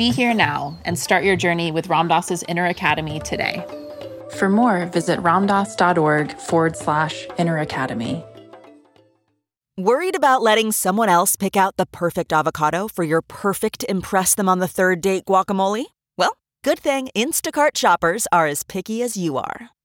Be 0.00 0.10
here 0.10 0.32
now 0.32 0.78
and 0.86 0.98
start 0.98 1.24
your 1.24 1.36
journey 1.36 1.70
with 1.70 1.88
Ram 1.90 2.08
Dass's 2.08 2.42
Inner 2.48 2.64
Academy 2.64 3.20
today. 3.20 3.62
For 4.38 4.48
more, 4.48 4.86
visit 4.86 5.20
ramdas.org 5.20 6.38
forward 6.38 6.74
slash 6.74 7.26
inner 7.36 7.58
academy. 7.58 8.24
Worried 9.76 10.16
about 10.16 10.40
letting 10.40 10.72
someone 10.72 11.10
else 11.10 11.36
pick 11.36 11.54
out 11.54 11.76
the 11.76 11.84
perfect 11.84 12.32
avocado 12.32 12.88
for 12.88 13.04
your 13.04 13.20
perfect 13.20 13.84
Impress 13.90 14.34
Them 14.34 14.48
on 14.48 14.58
the 14.58 14.66
Third 14.66 15.02
Date 15.02 15.26
guacamole? 15.26 15.84
Well, 16.16 16.38
good 16.64 16.78
thing 16.78 17.10
Instacart 17.14 17.76
shoppers 17.76 18.26
are 18.32 18.46
as 18.46 18.62
picky 18.62 19.02
as 19.02 19.18
you 19.18 19.36
are. 19.36 19.68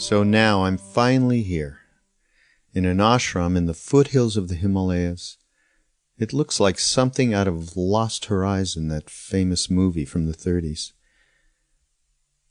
So 0.00 0.22
now 0.22 0.64
I'm 0.64 0.78
finally 0.78 1.42
here, 1.42 1.80
in 2.72 2.86
an 2.86 2.96
ashram 2.96 3.54
in 3.54 3.66
the 3.66 3.74
foothills 3.74 4.34
of 4.34 4.48
the 4.48 4.54
Himalayas. 4.54 5.36
It 6.18 6.32
looks 6.32 6.58
like 6.58 6.78
something 6.78 7.34
out 7.34 7.46
of 7.46 7.76
Lost 7.76 8.24
Horizon, 8.24 8.88
that 8.88 9.10
famous 9.10 9.68
movie 9.68 10.06
from 10.06 10.24
the 10.24 10.32
30s. 10.32 10.92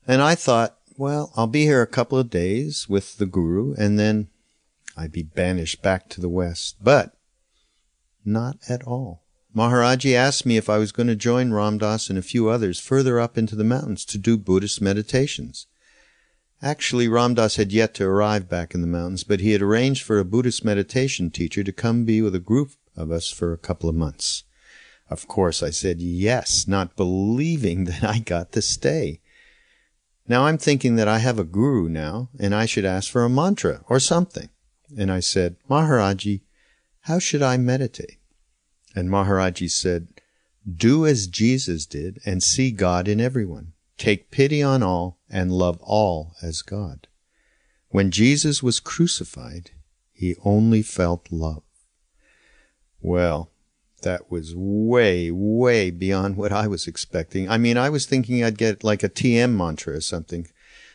And 0.08 0.22
I 0.22 0.36
thought, 0.36 0.78
well, 0.96 1.34
I'll 1.36 1.48
be 1.48 1.64
here 1.64 1.82
a 1.82 1.88
couple 1.88 2.20
of 2.20 2.30
days 2.30 2.88
with 2.88 3.18
the 3.18 3.26
guru, 3.26 3.74
and 3.80 3.98
then 3.98 4.28
I'd 4.96 5.12
be 5.12 5.24
banished 5.24 5.82
back 5.82 6.08
to 6.10 6.22
the 6.22 6.30
West. 6.30 6.76
But 6.80 7.18
not 8.24 8.58
at 8.70 8.84
all. 8.84 9.24
Maharaji 9.56 10.14
asked 10.14 10.46
me 10.46 10.58
if 10.58 10.70
I 10.70 10.78
was 10.78 10.92
going 10.92 11.08
to 11.08 11.16
join 11.16 11.52
Ram 11.52 11.80
Dass 11.80 12.12
and 12.12 12.20
a 12.20 12.22
few 12.22 12.48
others 12.48 12.80
further 12.80 13.20
up 13.20 13.40
into 13.40 13.56
the 13.56 13.64
mountains 13.64 14.06
to 14.06 14.20
do 14.20 14.38
Buddhist 14.38 14.84
meditations. 14.84 15.66
Actually, 16.62 17.08
Ram 17.08 17.36
Dass 17.36 17.56
had 17.56 17.72
yet 17.72 17.94
to 17.96 18.06
arrive 18.06 18.50
back 18.50 18.76
in 18.76 18.82
the 18.82 18.88
mountains, 18.88 19.24
but 19.24 19.40
he 19.40 19.52
had 19.52 19.62
arranged 19.62 20.04
for 20.04 20.20
a 20.20 20.26
Buddhist 20.26 20.66
meditation 20.66 21.32
teacher 21.32 21.64
to 21.64 21.72
come 21.72 22.04
be 22.04 22.22
with 22.22 22.36
a 22.36 22.40
group 22.40 22.72
of 22.98 23.12
us 23.12 23.30
for 23.32 23.54
a 23.54 23.58
couple 23.58 23.90
of 23.90 23.96
months. 23.96 24.44
Of 25.10 25.28
course, 25.28 25.64
I 25.64 25.70
said 25.70 26.02
yes, 26.02 26.68
not 26.68 26.98
believing 26.98 27.84
that 27.86 28.04
I 28.04 28.20
got 28.20 28.52
to 28.54 28.62
stay. 28.62 29.22
Now 30.28 30.46
I'm 30.46 30.58
thinking 30.58 30.98
that 30.98 31.08
I 31.08 31.20
have 31.20 31.40
a 31.40 31.46
guru 31.46 31.88
now, 31.88 32.30
and 32.38 32.54
I 32.54 32.66
should 32.66 32.86
ask 32.86 33.10
for 33.10 33.24
a 33.24 33.30
mantra 33.30 33.84
or 33.88 34.00
something. 34.00 34.50
And 34.98 35.12
I 35.12 35.22
said, 35.22 35.56
Maharaji, 35.70 36.42
how 37.02 37.20
should 37.20 37.42
I 37.42 37.58
meditate? 37.58 38.18
And 38.96 39.10
Maharaji 39.10 39.72
said, 39.72 40.10
Do 40.70 41.06
as 41.06 41.28
Jesus 41.28 41.86
did 41.86 42.20
and 42.26 42.44
see 42.44 42.72
God 42.72 43.08
in 43.08 43.22
everyone. 43.22 43.74
Take 43.98 44.30
pity 44.30 44.62
on 44.62 44.84
all 44.84 45.19
and 45.30 45.52
love 45.52 45.80
all 45.82 46.34
as 46.42 46.62
God. 46.62 47.08
When 47.90 48.12
Jesus 48.12 48.62
was 48.62 48.80
crucified, 48.80 49.72
he 50.12 50.36
only 50.44 50.82
felt 50.82 51.32
love. 51.32 51.64
Well, 53.02 53.52
that 54.02 54.32
was 54.32 54.54
way, 54.56 55.32
way 55.32 55.92
beyond 55.92 56.38
what 56.38 56.52
I 56.52 56.68
was 56.68 56.88
expecting. 56.88 57.50
I 57.50 57.58
mean, 57.58 57.78
I 57.78 57.90
was 57.90 58.06
thinking 58.06 58.44
I'd 58.44 58.58
get 58.58 58.84
like 58.84 59.04
a 59.04 59.10
TM 59.10 59.56
mantra 59.56 59.96
or 59.96 60.02
something. 60.02 60.48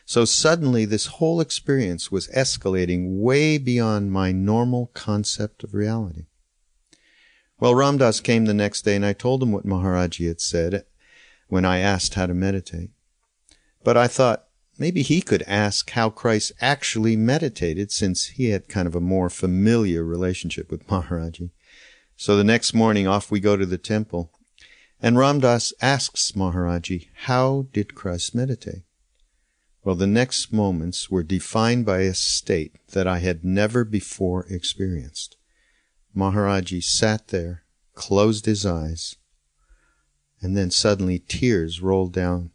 So 0.05 0.25
suddenly 0.25 0.85
this 0.85 1.07
whole 1.07 1.41
experience 1.41 2.11
was 2.11 2.27
escalating 2.29 3.19
way 3.19 3.57
beyond 3.57 4.11
my 4.11 4.31
normal 4.31 4.91
concept 4.93 5.63
of 5.63 5.73
reality. 5.73 6.25
Well, 7.59 7.73
Ram 7.73 7.97
Dass 7.97 8.19
came 8.19 8.45
the 8.45 8.53
next 8.53 8.83
day 8.83 8.95
and 8.95 9.05
I 9.05 9.13
told 9.13 9.41
him 9.41 9.51
what 9.51 9.65
Maharaji 9.65 10.27
had 10.27 10.41
said 10.41 10.85
when 11.47 11.65
I 11.65 11.79
asked 11.79 12.13
how 12.15 12.25
to 12.27 12.33
meditate. 12.33 12.91
But 13.85 13.95
I 13.95 14.07
thought 14.07 14.47
maybe 14.79 15.03
he 15.03 15.21
could 15.21 15.43
ask 15.43 15.91
how 15.91 16.09
Christ 16.09 16.53
actually 16.59 17.15
meditated 17.15 17.91
since 17.91 18.25
he 18.25 18.49
had 18.49 18.67
kind 18.67 18.87
of 18.87 18.95
a 18.95 18.99
more 18.99 19.29
familiar 19.29 20.03
relationship 20.03 20.71
with 20.71 20.87
Maharaji. 20.87 21.51
So 22.17 22.35
the 22.35 22.43
next 22.43 22.73
morning 22.73 23.07
off 23.07 23.29
we 23.29 23.39
go 23.39 23.55
to 23.55 23.65
the 23.65 23.77
temple 23.77 24.31
and 24.99 25.19
Ram 25.19 25.39
Dass 25.39 25.71
asks 25.83 26.31
Maharaji, 26.31 27.09
how 27.25 27.67
did 27.73 27.93
Christ 27.93 28.33
meditate? 28.33 28.81
Well, 29.83 29.95
the 29.95 30.07
next 30.07 30.51
moments 30.51 31.11
were 31.11 31.21
defined 31.21 31.85
by 31.85 31.99
a 31.99 32.15
state 32.15 32.75
that 32.93 33.05
I 33.05 33.19
had 33.19 33.45
never 33.45 33.85
before 33.85 34.47
experienced. 34.49 35.37
Maharaji 36.17 36.83
sat 36.83 37.27
there, 37.27 37.65
closed 37.93 38.47
his 38.47 38.65
eyes, 38.65 39.17
and 40.41 40.57
then 40.57 40.71
suddenly 40.71 41.19
tears 41.19 41.83
rolled 41.83 42.13
down 42.13 42.49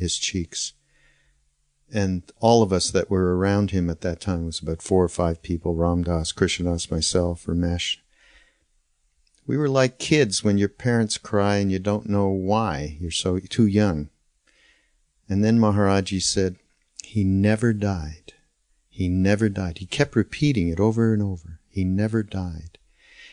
his 0.00 0.18
cheeks. 0.18 0.72
and 1.92 2.22
all 2.40 2.62
of 2.62 2.72
us 2.72 2.90
that 2.90 3.10
were 3.10 3.36
around 3.36 3.72
him 3.72 3.90
at 3.90 4.00
that 4.00 4.20
time 4.20 4.46
was 4.46 4.60
about 4.60 4.80
four 4.82 5.02
or 5.02 5.08
five 5.08 5.42
people, 5.42 5.74
Ram 5.74 6.04
Dass, 6.04 6.30
Krishna 6.32 6.70
Das, 6.70 6.90
myself, 6.90 7.46
Ramesh. 7.46 7.96
We 9.46 9.56
were 9.56 9.68
like 9.68 9.98
kids 9.98 10.44
when 10.44 10.58
your 10.58 10.68
parents 10.68 11.18
cry 11.18 11.56
and 11.56 11.72
you 11.72 11.80
don't 11.80 12.08
know 12.08 12.28
why. 12.28 12.96
You're 13.00 13.10
so 13.10 13.40
too 13.40 13.66
young. 13.66 14.08
And 15.28 15.44
then 15.44 15.58
Maharaji 15.58 16.22
said, 16.22 16.56
he 17.02 17.24
never 17.24 17.72
died. 17.72 18.34
He 18.88 19.08
never 19.08 19.48
died. 19.48 19.78
He 19.78 19.86
kept 19.86 20.14
repeating 20.14 20.68
it 20.68 20.78
over 20.78 21.12
and 21.12 21.22
over. 21.22 21.58
He 21.68 21.82
never 21.82 22.22
died. 22.22 22.78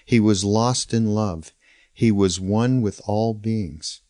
He 0.04 0.20
was 0.20 0.44
lost 0.44 0.94
in 0.94 1.14
love. 1.14 1.52
He 1.94 2.12
was 2.12 2.40
one 2.40 2.82
with 2.82 3.02
all 3.06 3.36
beings. 3.36 4.02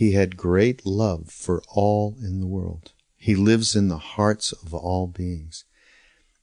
He 0.00 0.12
had 0.12 0.38
great 0.38 0.86
love 0.86 1.28
for 1.28 1.62
all 1.68 2.16
in 2.22 2.40
the 2.40 2.46
world. 2.46 2.92
He 3.18 3.34
lives 3.36 3.76
in 3.76 3.88
the 3.88 3.98
hearts 3.98 4.50
of 4.50 4.72
all 4.72 5.06
beings. 5.06 5.66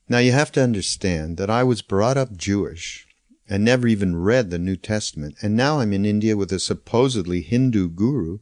Now 0.07 0.19
you 0.19 0.31
have 0.31 0.51
to 0.51 0.61
understand 0.61 1.37
that 1.37 1.49
I 1.49 1.63
was 1.63 1.81
brought 1.81 2.17
up 2.17 2.37
Jewish 2.37 3.07
and 3.49 3.65
never 3.65 3.87
even 3.87 4.15
read 4.15 4.51
the 4.51 4.59
New 4.59 4.75
Testament, 4.75 5.37
and 5.41 5.55
now 5.55 5.79
I'm 5.79 5.91
in 5.91 6.05
India 6.05 6.37
with 6.37 6.51
a 6.51 6.59
supposedly 6.59 7.41
Hindu 7.41 7.89
guru, 7.89 8.41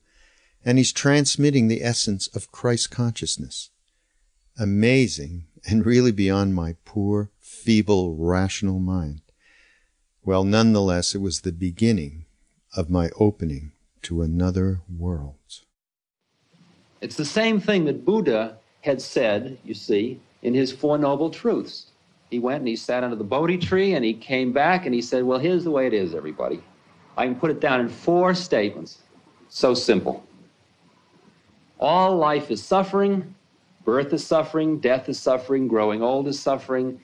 and 0.66 0.78
he's 0.78 0.92
transmitting 0.92 1.70
the 1.70 1.82
essence 1.82 2.28
of 2.36 2.52
Christ 2.52 2.92
consciousness. 2.92 3.70
Amazing 4.60 5.46
and 5.66 5.86
really 5.86 6.12
beyond 6.12 6.56
my 6.56 6.76
poor, 6.84 7.32
feeble, 7.40 8.18
rational 8.18 8.80
mind. 8.80 9.22
Well, 10.26 10.44
nonetheless, 10.44 11.16
it 11.16 11.20
was 11.20 11.40
the 11.40 11.54
beginning 11.54 12.26
of 12.76 12.90
my 12.90 13.12
opening 13.18 13.72
to 14.06 14.22
another 14.22 14.82
world. 14.98 15.36
It's 17.02 17.16
the 17.16 17.26
same 17.26 17.60
thing 17.60 17.86
that 17.86 18.06
Buddha 18.06 18.58
had 18.82 19.02
said, 19.02 19.58
you 19.64 19.74
see, 19.74 20.20
in 20.44 20.54
his 20.54 20.72
Four 20.72 21.00
Noble 21.00 21.32
Truths. 21.32 21.88
He 22.30 22.38
went 22.38 22.60
and 22.60 22.68
he 22.68 22.76
sat 22.76 23.04
under 23.04 23.16
the 23.16 23.24
Bodhi 23.24 23.58
tree 23.58 23.94
and 23.94 24.06
he 24.06 24.14
came 24.14 24.54
back 24.54 24.86
and 24.86 24.94
he 24.94 25.02
said, 25.02 25.24
Well, 25.24 25.40
here's 25.40 25.64
the 25.64 25.72
way 25.72 25.88
it 25.88 25.94
is, 25.94 26.14
everybody. 26.14 26.64
I 27.18 27.26
can 27.26 27.36
put 27.36 27.50
it 27.50 27.60
down 27.60 27.80
in 27.80 27.90
four 27.90 28.36
statements. 28.36 29.00
So 29.50 29.74
simple. 29.74 30.24
All 31.80 32.16
life 32.16 32.52
is 32.52 32.64
suffering, 32.64 33.34
birth 33.86 34.14
is 34.14 34.26
suffering, 34.26 34.80
death 34.80 35.10
is 35.10 35.20
suffering, 35.20 35.68
growing 35.68 36.04
old 36.04 36.28
is 36.28 36.40
suffering, 36.40 37.02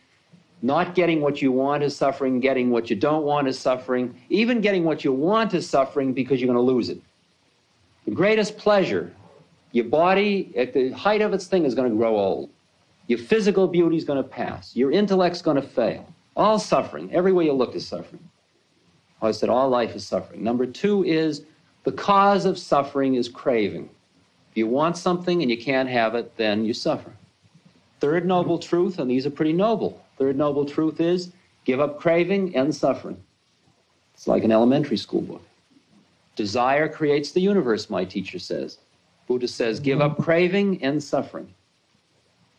not 0.62 0.96
getting 0.96 1.22
what 1.22 1.42
you 1.42 1.52
want 1.52 1.84
is 1.84 1.96
suffering, 1.96 2.40
getting 2.40 2.70
what 2.70 2.90
you 2.90 2.96
don't 2.96 3.24
want 3.24 3.48
is 3.48 3.58
suffering, 3.58 4.16
even 4.30 4.62
getting 4.62 4.84
what 4.84 5.04
you 5.04 5.12
want 5.12 5.54
is 5.54 5.68
suffering 5.68 6.14
because 6.14 6.40
you're 6.40 6.54
going 6.54 6.66
to 6.66 6.74
lose 6.74 6.90
it. 6.90 7.02
The 8.06 8.12
greatest 8.12 8.58
pleasure 8.58 9.12
your 9.72 9.86
body, 9.86 10.52
at 10.58 10.74
the 10.74 10.92
height 10.92 11.22
of 11.22 11.34
its 11.34 11.48
thing, 11.48 11.66
is 11.66 11.76
going 11.76 11.90
to 11.90 11.96
grow 11.96 12.18
old. 12.18 12.50
Your 13.08 13.20
physical 13.20 13.68
beauty 13.68 13.98
is 13.98 14.04
going 14.04 14.22
to 14.22 14.28
pass. 14.28 14.76
Your 14.76 14.92
intellect's 14.92 15.42
going 15.42 15.56
to 15.56 15.62
fail. 15.62 16.06
All 16.36 16.60
suffering. 16.60 17.14
Everywhere 17.14 17.46
you 17.46 17.54
look 17.54 17.76
is 17.76 17.88
suffering. 17.88 18.30
Oh, 19.22 19.28
I 19.28 19.32
said 19.32 19.50
all 19.50 19.70
life 19.70 19.96
is 19.96 20.06
suffering. 20.06 20.44
Number 20.44 20.66
two 20.66 21.04
is 21.04 21.44
the 21.84 21.92
cause 21.92 22.46
of 22.46 22.58
suffering 22.58 23.16
is 23.16 23.30
craving. 23.30 23.90
If 24.52 24.58
you 24.58 24.68
want 24.68 24.98
something 24.98 25.42
and 25.42 25.50
you 25.50 25.58
can't 25.58 25.90
have 25.90 26.16
it, 26.16 26.36
then 26.36 26.66
you 26.66 26.74
suffer. 26.74 27.12
Third 28.00 28.26
noble 28.26 28.58
truth, 28.58 29.00
and 29.00 29.10
these 29.10 29.26
are 29.26 29.32
pretty 29.32 29.54
noble. 29.54 30.04
Third 30.22 30.38
noble 30.38 30.66
truth 30.66 31.02
is 31.02 31.32
give 31.66 31.80
up 31.80 32.00
craving 32.00 32.56
and 32.56 32.76
suffering. 32.76 33.18
It's 34.14 34.28
like 34.28 34.44
an 34.44 34.52
elementary 34.52 34.98
school 34.98 35.22
book. 35.22 35.42
Desire 36.36 36.88
creates 36.88 37.32
the 37.32 37.40
universe, 37.42 37.90
my 37.90 38.06
teacher 38.06 38.38
says. 38.38 38.78
Buddha 39.28 39.48
says, 39.48 39.80
give 39.80 40.00
up 40.00 40.20
craving 40.20 40.84
and 40.84 41.02
suffering. 41.02 41.52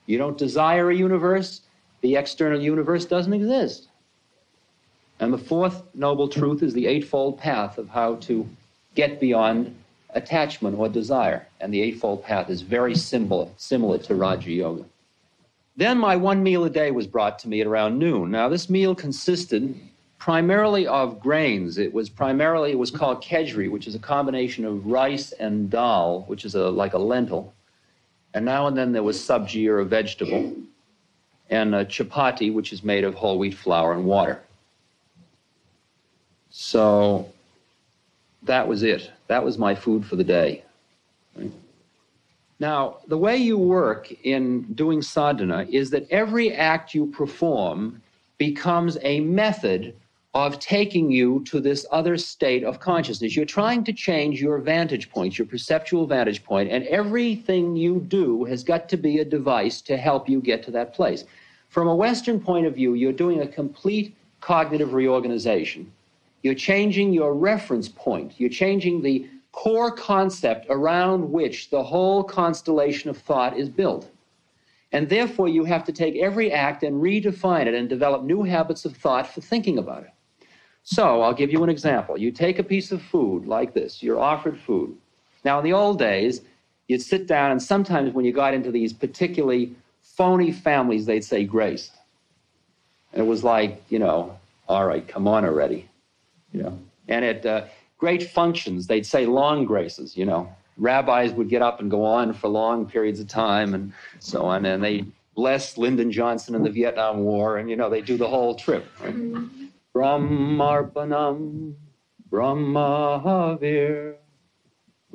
You 0.07 0.19
don't 0.19 0.37
desire 0.37 0.91
a 0.91 0.97
universe, 0.97 1.61
the 2.01 2.17
external 2.17 2.61
universe 2.61 3.05
doesn't 3.05 3.33
exist. 3.33 3.87
And 5.21 5.33
the 5.33 5.39
fourth 5.39 5.85
noble 5.95 6.27
truth 6.27 6.65
is 6.65 6.75
the 6.75 6.89
Eightfold 6.89 7.39
Path 7.39 7.79
of 7.79 7.89
how 7.89 8.17
to 8.27 8.45
get 8.97 9.21
beyond 9.21 9.73
attachment 10.15 10.77
or 10.77 10.89
desire. 10.89 11.47
And 11.61 11.73
the 11.73 11.81
Eightfold 11.81 12.25
Path 12.25 12.51
is 12.51 12.63
very 12.63 12.97
similar, 12.97 13.47
similar 13.57 13.99
to 13.99 14.17
Raja 14.17 14.51
Yoga. 14.51 14.85
Then 15.77 15.99
my 15.99 16.17
one 16.17 16.43
meal 16.43 16.65
a 16.65 16.71
day 16.71 16.91
was 16.91 17.07
brought 17.07 17.39
to 17.41 17.49
me 17.49 17.61
at 17.61 17.67
around 17.67 17.99
noon. 17.99 18.31
Now, 18.31 18.49
this 18.49 18.69
meal 18.69 18.95
consisted 18.95 19.75
primarily 20.19 20.87
of 20.87 21.19
grains. 21.19 21.79
It 21.79 21.93
was 21.93 22.09
primarily, 22.09 22.73
it 22.73 22.79
was 22.79 22.91
called 22.91 23.23
kejri, 23.23 23.69
which 23.69 23.87
is 23.87 23.95
a 23.95 23.99
combination 23.99 24.65
of 24.65 24.87
rice 24.87 25.33
and 25.33 25.71
dal, 25.71 26.25
which 26.29 26.45
is 26.45 26.55
a, 26.55 26.71
like 26.71 26.93
a 26.93 26.99
lentil. 26.99 27.53
And 28.35 28.45
now 28.45 28.67
and 28.67 28.77
then 28.77 28.93
there 28.93 29.03
was 29.03 29.19
sabji 29.19 29.69
or 29.69 29.81
a 29.81 29.85
vegetable, 29.85 30.55
and 31.51 31.75
a 31.75 31.85
chapati, 31.85 32.53
which 32.53 32.73
is 32.73 32.85
made 32.85 33.05
of 33.05 33.15
whole 33.15 33.39
wheat 33.39 33.55
flour 33.55 33.93
and 33.93 34.05
water. 34.05 34.41
So 36.51 37.29
that 38.45 38.69
was 38.69 38.83
it. 38.83 39.11
That 39.27 39.45
was 39.45 39.59
my 39.59 39.75
food 39.75 40.05
for 40.05 40.17
the 40.17 40.25
day. 40.25 40.63
Right? 41.35 41.51
Now, 42.63 42.99
the 43.09 43.19
way 43.19 43.39
you 43.39 43.59
work 43.59 44.13
in 44.23 44.73
doing 44.75 45.03
sadhana 45.03 45.67
is 45.69 45.91
that 45.91 46.07
every 46.13 46.53
act 46.53 46.95
you 46.95 47.07
perform 47.07 48.01
becomes 48.39 48.97
a 49.03 49.19
method 49.19 49.97
of 50.33 50.61
taking 50.61 51.11
you 51.11 51.43
to 51.47 51.59
this 51.59 51.85
other 51.91 52.17
state 52.17 52.63
of 52.63 52.79
consciousness. 52.79 53.35
You're 53.35 53.47
trying 53.47 53.83
to 53.83 53.93
change 53.93 54.41
your 54.41 54.59
vantage 54.59 55.11
point, 55.11 55.39
your 55.39 55.47
perceptual 55.49 56.07
vantage 56.07 56.45
point, 56.45 56.71
and 56.71 56.87
everything 56.87 57.75
you 57.75 57.99
do 57.99 58.45
has 58.45 58.63
got 58.63 58.89
to 58.91 58.97
be 58.97 59.19
a 59.19 59.25
device 59.25 59.81
to 59.81 59.97
help 59.97 60.29
you 60.29 60.41
get 60.41 60.63
to 60.63 60.71
that 60.71 60.95
place. 60.95 61.25
From 61.69 61.89
a 61.89 61.97
Western 61.97 62.39
point 62.39 62.67
of 62.67 62.77
view, 62.77 62.95
you're 62.95 63.11
doing 63.11 63.41
a 63.41 63.47
complete 63.49 64.15
cognitive 64.41 64.93
reorganization. 64.93 65.91
You're 66.45 66.55
changing 66.55 67.13
your 67.13 67.35
reference 67.35 67.89
point. 67.89 68.35
You're 68.39 68.51
changing 68.51 69.03
the 69.03 69.29
core 69.53 69.93
concept 69.93 70.67
around 70.71 71.31
which 71.31 71.71
the 71.71 71.83
whole 71.83 72.25
constellation 72.25 73.11
of 73.11 73.19
thought 73.19 73.57
is 73.57 73.69
built. 73.69 74.11
And 74.93 75.09
therefore, 75.09 75.49
you 75.49 75.65
have 75.65 75.85
to 75.85 75.93
take 75.93 76.17
every 76.17 76.53
act 76.53 76.83
and 76.83 77.03
redefine 77.03 77.67
it 77.67 77.75
and 77.75 77.89
develop 77.89 78.23
new 78.23 78.43
habits 78.43 78.85
of 78.85 78.97
thought 78.97 79.27
for 79.27 79.41
thinking 79.41 79.79
about 79.79 80.03
it. 80.03 80.11
So 80.83 81.23
I'll 81.23 81.33
give 81.33 81.53
you 81.53 81.63
an 81.63 81.71
example. 81.71 82.19
You 82.19 82.31
take 82.31 82.59
a 82.59 82.63
piece 82.63 82.93
of 82.93 83.01
food 83.01 83.47
like 83.47 83.73
this, 83.73 84.03
you're 84.03 84.21
offered 84.21 84.59
food. 84.59 84.97
Now, 85.45 85.59
in 85.59 85.65
the 85.65 85.73
old 85.73 85.99
days, 85.99 86.43
you'd 86.89 87.03
sit 87.03 87.27
down, 87.27 87.53
and 87.53 87.63
sometimes 87.63 88.13
when 88.13 88.25
you 88.25 88.33
got 88.33 88.55
into 88.55 88.71
these 88.71 88.93
particularly 88.93 89.75
phony 90.03 90.53
families, 90.53 91.07
they'd 91.07 91.25
say 91.25 91.45
grace. 91.45 91.91
And 93.13 93.23
it 93.23 93.27
was 93.27 93.45
like, 93.45 93.83
you 93.89 93.99
know, 93.99 94.39
all 94.69 94.87
right, 94.87 95.07
come 95.07 95.29
on 95.29 95.45
already, 95.45 95.89
you 96.53 96.63
know. 96.63 96.79
And 97.09 97.25
it, 97.25 97.47
uh, 97.47 97.65
great 98.03 98.29
functions, 98.29 98.89
they'd 98.89 99.07
say 99.07 99.27
long 99.27 99.65
graces, 99.65 100.17
you 100.17 100.27
know. 100.27 100.53
Rabbis 100.77 101.31
would 101.35 101.49
get 101.49 101.63
up 101.63 101.79
and 101.79 101.89
go 101.89 102.05
on 102.05 102.33
for 102.33 102.49
long 102.49 102.85
periods 102.85 103.21
of 103.21 103.29
time 103.29 103.75
and 103.75 103.93
so 104.19 104.45
on, 104.45 104.67
and 104.67 104.83
they 104.83 105.05
bless 105.37 105.79
Lyndon 105.79 106.11
Johnson 106.11 106.57
in 106.57 106.65
the 106.65 106.71
Vietnam 106.71 107.19
War, 107.19 107.59
and, 107.59 107.71
you 107.71 107.77
know, 107.77 107.89
they 107.89 108.01
do 108.01 108.17
the 108.17 108.27
whole 108.27 108.57
trip. 108.57 108.85
Right? 109.01 109.15
Mm-hmm. 109.15 109.67
Brahmarpanam, 109.95 111.75
Brahmahavir, 112.29 114.17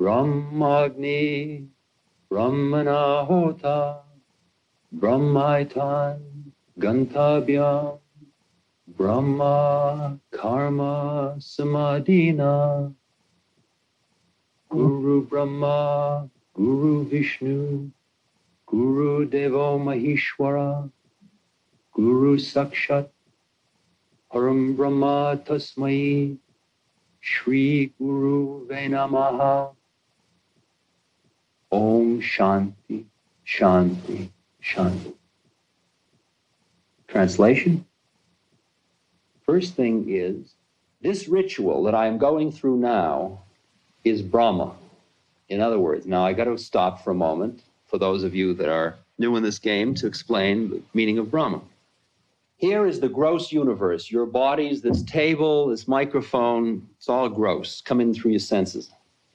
Brahmagni, 0.00 1.66
Brahmanahota, 2.32 3.98
Brahmaitan, 4.96 6.20
Gantabhyam, 6.80 7.98
Brahma 8.98 10.18
Karma 10.32 11.36
Samadhina, 11.38 12.92
Guru 14.68 15.24
Brahma, 15.24 16.28
Guru 16.52 17.04
Vishnu, 17.04 17.92
Guru 18.66 19.24
Devo 19.30 19.78
Maheshwara, 19.78 20.90
Guru 21.94 22.38
Sakshat, 22.38 23.08
Param 24.32 24.76
Brahma 24.76 25.40
Tasmai 25.46 26.36
Shri 27.20 27.92
Guru 28.00 28.66
Venamaha. 28.66 29.76
Om 31.70 32.20
Shanti 32.20 33.04
Shanti 33.46 34.28
Shanti. 34.60 35.14
Translation 37.06 37.84
First 39.48 39.76
thing 39.76 40.04
is 40.08 40.56
this 41.00 41.26
ritual 41.26 41.82
that 41.84 41.94
I 41.94 42.06
am 42.06 42.18
going 42.18 42.52
through 42.52 42.76
now 42.76 43.44
is 44.04 44.20
Brahma. 44.20 44.74
In 45.48 45.62
other 45.62 45.78
words, 45.78 46.04
now 46.04 46.22
I 46.22 46.34
got 46.34 46.44
to 46.44 46.58
stop 46.58 47.02
for 47.02 47.12
a 47.12 47.14
moment 47.14 47.62
for 47.86 47.96
those 47.96 48.24
of 48.24 48.34
you 48.34 48.52
that 48.52 48.68
are 48.68 48.96
new 49.16 49.36
in 49.36 49.42
this 49.42 49.58
game 49.58 49.94
to 49.94 50.06
explain 50.06 50.68
the 50.68 50.82
meaning 50.92 51.16
of 51.16 51.30
Brahma. 51.30 51.62
Here 52.58 52.86
is 52.86 53.00
the 53.00 53.08
gross 53.08 53.50
universe. 53.50 54.10
Your 54.10 54.26
bodies, 54.26 54.82
this 54.82 55.02
table, 55.04 55.68
this 55.68 55.88
microphone, 55.88 56.86
it's 56.98 57.08
all 57.08 57.30
gross, 57.30 57.80
coming 57.80 58.12
through 58.12 58.32
your 58.32 58.40
senses, 58.40 58.90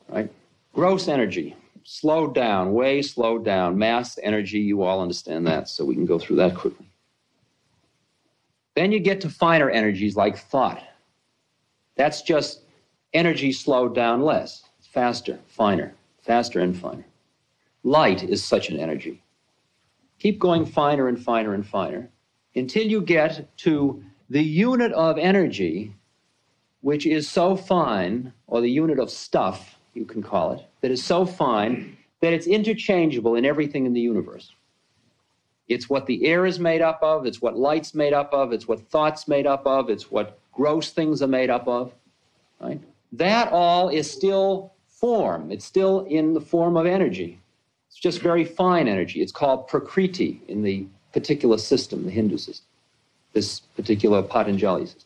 right? 0.10 0.32
Gross 0.76 1.08
energy. 1.08 1.56
slowed 1.86 2.36
down, 2.36 2.74
way 2.74 3.02
slowed 3.02 3.44
down. 3.44 3.80
Mass, 3.80 4.20
energy, 4.22 4.60
you 4.60 4.84
all 4.84 5.02
understand 5.02 5.48
that, 5.48 5.68
so 5.70 5.84
we 5.84 5.96
can 5.96 6.06
go 6.06 6.20
through 6.20 6.36
that 6.36 6.54
quickly. 6.54 6.86
Then 8.76 8.92
you 8.92 9.00
get 9.00 9.22
to 9.22 9.30
finer 9.30 9.70
energies 9.70 10.16
like 10.16 10.38
thought. 10.38 10.84
That's 11.96 12.22
just 12.22 12.62
energy 13.14 13.52
slowed 13.52 13.94
down 13.94 14.22
less. 14.24 14.64
It's 14.80 14.88
faster, 14.88 15.40
finer, 15.48 15.94
faster 16.22 16.60
and 16.60 16.76
finer. 16.76 17.06
Light 17.84 18.24
is 18.24 18.44
such 18.44 18.70
an 18.70 18.80
energy. 18.80 19.22
Keep 20.20 20.40
going 20.40 20.66
finer 20.66 21.08
and 21.08 21.22
finer 21.22 21.54
and 21.54 21.66
finer 21.66 22.10
until 22.56 22.88
you 22.88 23.02
get 23.02 23.56
to 23.58 24.04
the 24.30 24.44
unit 24.44 24.92
of 24.94 25.18
energy, 25.18 25.94
which 26.82 27.06
is 27.06 27.30
so 27.30 27.56
fine, 27.56 28.34
or 28.48 28.62
the 28.62 28.70
unit 28.70 29.00
of 29.00 29.10
stuff, 29.10 29.78
you 29.94 30.06
can 30.06 30.24
call 30.24 30.54
it, 30.54 30.66
that 30.82 30.92
is 30.92 31.04
so 31.04 31.26
fine 31.26 31.98
that 32.22 32.34
it's 32.34 32.48
interchangeable 32.48 33.36
in 33.36 33.46
everything 33.46 33.86
in 33.86 33.94
the 33.94 34.02
universe. 34.02 34.54
It's 35.68 35.90
what 35.90 36.06
the 36.06 36.26
air 36.26 36.46
is 36.46 36.60
made 36.60 36.82
up 36.82 37.00
of, 37.02 37.26
it's 37.26 37.42
what 37.42 37.58
light's 37.58 37.94
made 37.96 38.14
up 38.14 38.34
of, 38.34 38.52
it's 38.52 38.68
what 38.68 38.82
thought's 38.90 39.28
made 39.28 39.48
up 39.48 39.66
of, 39.66 39.90
it's 39.90 40.12
what 40.12 40.38
gross 40.52 40.92
things 40.92 41.22
are 41.22 41.28
made 41.28 41.50
up 41.50 41.68
of. 41.68 41.94
Right? 42.60 42.82
That 43.14 43.52
all 43.52 43.90
is 43.90 44.10
still 44.10 44.74
form. 44.88 45.52
It's 45.52 45.66
still 45.66 46.06
in 46.06 46.34
the 46.34 46.42
form 46.42 46.78
of 46.78 46.86
energy. 46.86 47.40
It's 47.90 48.00
just 48.00 48.22
very 48.22 48.44
fine 48.46 48.88
energy. 48.88 49.22
It's 49.22 49.32
called 49.32 49.68
prakriti 49.68 50.42
in 50.48 50.64
the 50.64 50.86
particular 51.12 51.58
system, 51.58 52.06
the 52.06 52.12
Hindu 52.12 52.38
system, 52.38 52.66
this 53.34 53.60
particular 53.60 54.24
Patanjali 54.24 54.86
system. 54.86 55.04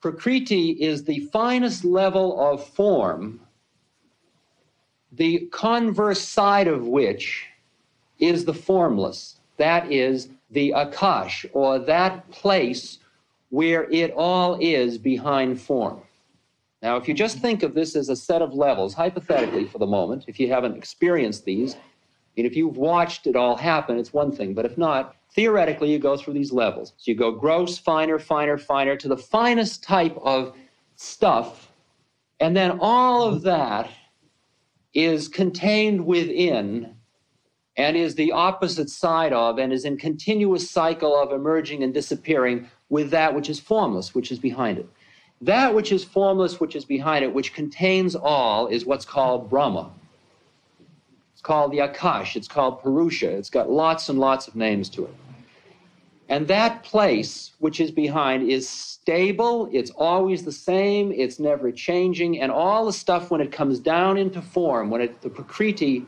Prakriti 0.00 0.70
is 0.70 1.04
the 1.04 1.20
finest 1.32 1.84
level 1.84 2.38
of 2.38 2.62
form, 2.62 3.40
the 5.12 5.48
converse 5.50 6.20
side 6.20 6.68
of 6.68 6.86
which 6.86 7.46
is 8.18 8.44
the 8.44 8.52
formless. 8.52 9.36
That 9.56 9.90
is 9.90 10.28
the 10.50 10.72
Akash, 10.76 11.46
or 11.52 11.78
that 11.80 12.30
place 12.30 12.98
where 13.50 13.84
it 13.90 14.12
all 14.16 14.58
is 14.60 14.98
behind 14.98 15.60
form. 15.60 16.00
Now, 16.82 16.96
if 16.96 17.08
you 17.08 17.14
just 17.14 17.38
think 17.38 17.62
of 17.62 17.72
this 17.72 17.96
as 17.96 18.08
a 18.08 18.16
set 18.16 18.42
of 18.42 18.52
levels, 18.52 18.94
hypothetically 18.94 19.66
for 19.66 19.78
the 19.78 19.86
moment, 19.86 20.24
if 20.26 20.38
you 20.38 20.48
haven't 20.48 20.76
experienced 20.76 21.44
these, 21.44 21.76
and 22.36 22.46
if 22.46 22.56
you've 22.56 22.76
watched 22.76 23.26
it 23.26 23.36
all 23.36 23.56
happen, 23.56 23.98
it's 23.98 24.12
one 24.12 24.32
thing. 24.32 24.54
But 24.54 24.66
if 24.66 24.76
not, 24.76 25.16
theoretically, 25.34 25.90
you 25.90 25.98
go 25.98 26.16
through 26.16 26.34
these 26.34 26.52
levels. 26.52 26.92
So 26.96 27.10
you 27.10 27.14
go 27.16 27.30
gross, 27.30 27.78
finer, 27.78 28.18
finer, 28.18 28.58
finer 28.58 28.96
to 28.96 29.08
the 29.08 29.16
finest 29.16 29.82
type 29.82 30.16
of 30.22 30.54
stuff. 30.96 31.70
And 32.40 32.56
then 32.56 32.78
all 32.80 33.22
of 33.22 33.42
that 33.42 33.88
is 34.92 35.28
contained 35.28 36.04
within 36.04 36.93
and 37.76 37.96
is 37.96 38.14
the 38.14 38.32
opposite 38.32 38.88
side 38.88 39.32
of 39.32 39.58
and 39.58 39.72
is 39.72 39.84
in 39.84 39.96
continuous 39.96 40.70
cycle 40.70 41.20
of 41.20 41.32
emerging 41.32 41.82
and 41.82 41.92
disappearing 41.92 42.68
with 42.88 43.10
that 43.10 43.34
which 43.34 43.50
is 43.50 43.58
formless, 43.58 44.14
which 44.14 44.30
is 44.30 44.38
behind 44.38 44.78
it. 44.78 44.88
That 45.40 45.74
which 45.74 45.90
is 45.90 46.04
formless, 46.04 46.60
which 46.60 46.76
is 46.76 46.84
behind 46.84 47.24
it, 47.24 47.34
which 47.34 47.52
contains 47.52 48.14
all, 48.14 48.68
is 48.68 48.86
what's 48.86 49.04
called 49.04 49.50
Brahma. 49.50 49.90
It's 51.32 51.42
called 51.42 51.72
the 51.72 51.78
Akash, 51.78 52.36
it's 52.36 52.48
called 52.48 52.80
Purusha, 52.80 53.28
it's 53.30 53.50
got 53.50 53.68
lots 53.68 54.08
and 54.08 54.18
lots 54.18 54.46
of 54.46 54.54
names 54.54 54.88
to 54.90 55.04
it. 55.04 55.14
And 56.28 56.48
that 56.48 56.84
place, 56.84 57.52
which 57.58 57.80
is 57.80 57.90
behind, 57.90 58.48
is 58.48 58.66
stable, 58.66 59.68
it's 59.72 59.90
always 59.90 60.44
the 60.44 60.52
same, 60.52 61.12
it's 61.12 61.38
never 61.38 61.70
changing, 61.70 62.40
and 62.40 62.50
all 62.50 62.86
the 62.86 62.92
stuff 62.92 63.30
when 63.30 63.42
it 63.42 63.52
comes 63.52 63.78
down 63.78 64.16
into 64.16 64.40
form, 64.40 64.88
when 64.88 65.02
it, 65.02 65.20
the 65.20 65.28
Prakriti 65.28 66.06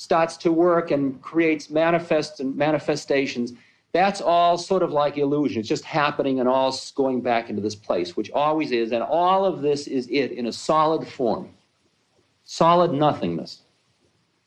starts 0.00 0.38
to 0.38 0.50
work 0.50 0.92
and 0.92 1.20
creates 1.20 1.68
manifests 1.68 2.40
and 2.40 2.56
manifestations, 2.56 3.52
that's 3.92 4.22
all 4.22 4.56
sort 4.56 4.82
of 4.82 4.92
like 4.92 5.18
illusion. 5.18 5.60
It's 5.60 5.68
just 5.68 5.84
happening 5.84 6.40
and 6.40 6.48
all 6.48 6.74
going 6.94 7.20
back 7.20 7.50
into 7.50 7.60
this 7.60 7.74
place, 7.74 8.16
which 8.16 8.30
always 8.30 8.72
is. 8.72 8.92
And 8.92 9.02
all 9.02 9.44
of 9.44 9.60
this 9.60 9.86
is 9.86 10.08
it 10.08 10.32
in 10.32 10.46
a 10.46 10.52
solid 10.52 11.06
form, 11.06 11.50
solid 12.44 12.94
nothingness 12.94 13.60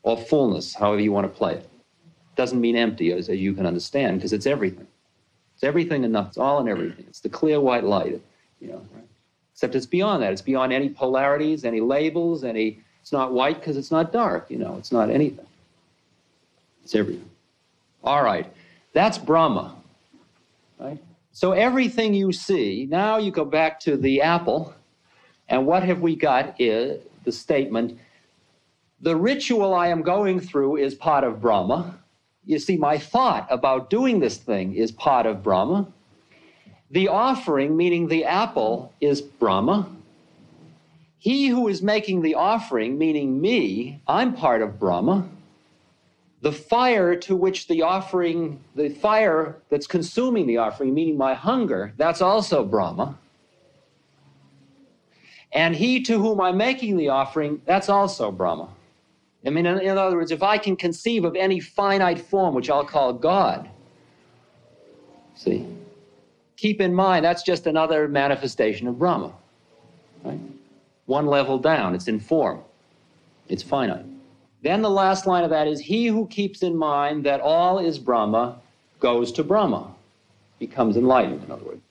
or 0.02 0.16
fullness, 0.16 0.74
however 0.74 1.00
you 1.00 1.12
want 1.12 1.32
to 1.32 1.38
play 1.38 1.54
it. 1.54 1.68
Doesn't 2.34 2.60
mean 2.60 2.74
empty, 2.74 3.12
as, 3.12 3.28
as 3.28 3.38
you 3.38 3.54
can 3.54 3.64
understand, 3.64 4.18
because 4.18 4.32
it's 4.32 4.46
everything. 4.46 4.88
It's 5.54 5.62
everything 5.62 6.02
and 6.02 6.12
nothing. 6.12 6.30
It's 6.30 6.38
all 6.38 6.58
and 6.58 6.68
everything. 6.68 7.04
It's 7.08 7.20
the 7.20 7.28
clear 7.28 7.60
white 7.60 7.84
light, 7.84 8.20
you 8.60 8.68
know. 8.70 8.84
Right? 8.92 9.06
Except 9.52 9.76
it's 9.76 9.86
beyond 9.86 10.24
that. 10.24 10.32
It's 10.32 10.42
beyond 10.42 10.72
any 10.72 10.88
polarities, 10.88 11.64
any 11.64 11.80
labels, 11.80 12.42
any 12.42 12.80
it's 13.04 13.12
not 13.12 13.34
white 13.34 13.60
because 13.60 13.76
it's 13.76 13.90
not 13.90 14.14
dark, 14.14 14.46
you 14.48 14.56
know, 14.56 14.76
it's 14.78 14.90
not 14.90 15.10
anything. 15.10 15.44
It's 16.82 16.94
everything. 16.94 17.28
All 18.02 18.24
right, 18.24 18.50
that's 18.94 19.18
Brahma, 19.18 19.76
right? 20.80 20.98
So 21.30 21.52
everything 21.52 22.14
you 22.14 22.32
see, 22.32 22.88
now 22.90 23.18
you 23.18 23.30
go 23.30 23.44
back 23.44 23.78
to 23.80 23.98
the 23.98 24.22
apple, 24.22 24.74
and 25.50 25.66
what 25.66 25.82
have 25.82 26.00
we 26.00 26.16
got 26.16 26.58
is 26.58 27.02
the 27.24 27.32
statement 27.32 27.98
the 29.02 29.14
ritual 29.14 29.74
I 29.74 29.88
am 29.88 30.00
going 30.00 30.40
through 30.40 30.76
is 30.76 30.94
part 30.94 31.24
of 31.24 31.42
Brahma. 31.42 31.98
You 32.46 32.58
see, 32.58 32.78
my 32.78 32.96
thought 32.96 33.46
about 33.50 33.90
doing 33.90 34.18
this 34.18 34.38
thing 34.38 34.76
is 34.76 34.90
part 34.92 35.26
of 35.26 35.42
Brahma. 35.42 35.86
The 36.90 37.08
offering, 37.08 37.76
meaning 37.76 38.08
the 38.08 38.24
apple, 38.24 38.94
is 39.02 39.20
Brahma. 39.20 39.90
He 41.24 41.46
who 41.46 41.68
is 41.68 41.80
making 41.80 42.20
the 42.20 42.34
offering, 42.34 42.98
meaning 42.98 43.40
me, 43.40 43.98
I'm 44.06 44.34
part 44.34 44.60
of 44.60 44.78
Brahma. 44.78 45.26
The 46.42 46.52
fire 46.52 47.16
to 47.16 47.34
which 47.34 47.66
the 47.66 47.80
offering, 47.80 48.60
the 48.74 48.90
fire 48.90 49.56
that's 49.70 49.86
consuming 49.86 50.46
the 50.46 50.58
offering, 50.58 50.92
meaning 50.92 51.16
my 51.16 51.32
hunger, 51.32 51.94
that's 51.96 52.20
also 52.20 52.62
Brahma. 52.62 53.18
And 55.50 55.74
he 55.74 56.02
to 56.02 56.20
whom 56.20 56.42
I'm 56.42 56.58
making 56.58 56.98
the 56.98 57.08
offering, 57.08 57.62
that's 57.64 57.88
also 57.88 58.30
Brahma. 58.30 58.68
I 59.46 59.48
mean, 59.48 59.64
in, 59.64 59.78
in 59.78 59.96
other 59.96 60.16
words, 60.16 60.30
if 60.30 60.42
I 60.42 60.58
can 60.58 60.76
conceive 60.76 61.24
of 61.24 61.36
any 61.36 61.58
finite 61.58 62.20
form, 62.20 62.54
which 62.54 62.68
I'll 62.68 62.84
call 62.84 63.14
God, 63.14 63.70
see, 65.34 65.66
keep 66.58 66.82
in 66.82 66.92
mind 66.92 67.24
that's 67.24 67.42
just 67.42 67.66
another 67.66 68.08
manifestation 68.08 68.86
of 68.88 68.98
Brahma. 68.98 69.32
Right? 70.22 70.38
One 71.06 71.26
level 71.26 71.58
down. 71.58 71.94
It's 71.94 72.08
in 72.08 72.20
form, 72.20 72.60
it's 73.48 73.62
finite. 73.62 74.06
Then 74.62 74.80
the 74.80 74.90
last 74.90 75.26
line 75.26 75.44
of 75.44 75.50
that 75.50 75.66
is 75.66 75.80
He 75.80 76.06
who 76.06 76.26
keeps 76.26 76.62
in 76.62 76.76
mind 76.76 77.24
that 77.24 77.40
all 77.40 77.78
is 77.78 77.98
Brahma 77.98 78.58
goes 78.98 79.30
to 79.32 79.44
Brahma, 79.44 79.94
becomes 80.58 80.96
enlightened, 80.96 81.44
in 81.44 81.50
other 81.50 81.64
words. 81.64 81.82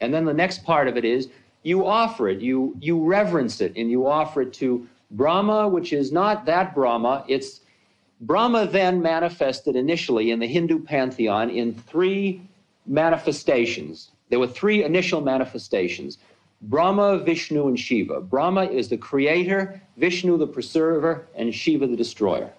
And 0.00 0.14
then 0.14 0.24
the 0.24 0.34
next 0.34 0.64
part 0.64 0.86
of 0.86 0.96
it 0.96 1.04
is 1.04 1.28
you 1.64 1.86
offer 1.86 2.28
it, 2.28 2.40
you, 2.40 2.76
you 2.80 3.02
reverence 3.04 3.60
it, 3.60 3.72
and 3.76 3.90
you 3.90 4.06
offer 4.06 4.42
it 4.42 4.52
to 4.54 4.86
Brahma, 5.12 5.68
which 5.68 5.92
is 5.92 6.12
not 6.12 6.46
that 6.46 6.74
Brahma, 6.74 7.24
it's 7.28 7.60
Brahma 8.20 8.66
then 8.66 9.02
manifested 9.02 9.74
initially 9.74 10.30
in 10.30 10.38
the 10.38 10.46
Hindu 10.46 10.78
pantheon 10.84 11.50
in 11.50 11.74
three 11.74 12.40
manifestations. 12.86 14.10
There 14.30 14.38
were 14.38 14.46
three 14.46 14.84
initial 14.84 15.20
manifestations. 15.20 16.18
Brahma, 16.62 17.18
Vishnu, 17.18 17.66
and 17.68 17.78
Shiva. 17.78 18.20
Brahma 18.20 18.64
is 18.64 18.88
the 18.88 18.96
creator, 18.96 19.82
Vishnu 19.96 20.38
the 20.38 20.46
preserver, 20.46 21.26
and 21.34 21.52
Shiva 21.54 21.86
the 21.86 21.96
destroyer. 21.96 22.52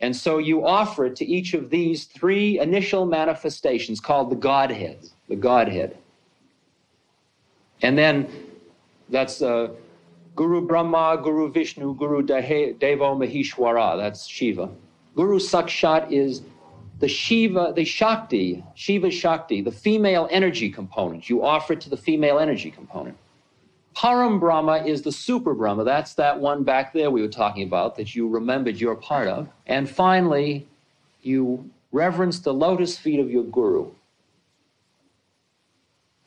And 0.00 0.16
so 0.16 0.38
you 0.38 0.66
offer 0.66 1.06
it 1.06 1.16
to 1.16 1.24
each 1.24 1.54
of 1.54 1.70
these 1.70 2.06
three 2.06 2.58
initial 2.58 3.06
manifestations 3.06 4.00
called 4.00 4.30
the 4.30 4.36
Godhead, 4.36 4.98
the 5.28 5.36
Godhead. 5.36 5.96
And 7.82 7.96
then 7.96 8.28
that's 9.10 9.42
uh, 9.42 9.68
Guru 10.34 10.66
Brahma, 10.66 11.20
Guru 11.22 11.52
Vishnu, 11.52 11.94
Guru 11.94 12.22
Devo 12.22 12.78
Maheshwara, 12.80 13.96
that's 13.96 14.26
Shiva. 14.26 14.70
Guru 15.14 15.38
Sakshat 15.38 16.10
is 16.10 16.42
the 17.02 17.08
Shiva, 17.08 17.72
the 17.74 17.84
Shakti, 17.84 18.64
Shiva 18.76 19.10
Shakti, 19.10 19.60
the 19.60 19.72
female 19.72 20.28
energy 20.30 20.70
component. 20.70 21.28
You 21.28 21.44
offer 21.44 21.72
it 21.72 21.80
to 21.80 21.90
the 21.90 21.96
female 21.96 22.38
energy 22.38 22.70
component. 22.70 23.16
Param 23.96 24.38
Brahma 24.38 24.84
is 24.86 25.02
the 25.02 25.10
super 25.10 25.52
Brahma. 25.52 25.82
That's 25.82 26.14
that 26.14 26.38
one 26.38 26.62
back 26.62 26.92
there 26.92 27.10
we 27.10 27.20
were 27.20 27.26
talking 27.26 27.64
about 27.64 27.96
that 27.96 28.14
you 28.14 28.28
remembered 28.28 28.76
you're 28.76 28.94
part 28.94 29.26
of. 29.26 29.48
And 29.66 29.90
finally, 29.90 30.68
you 31.22 31.68
reverence 31.90 32.38
the 32.38 32.54
lotus 32.54 32.96
feet 32.96 33.18
of 33.18 33.28
your 33.32 33.42
guru. 33.42 33.90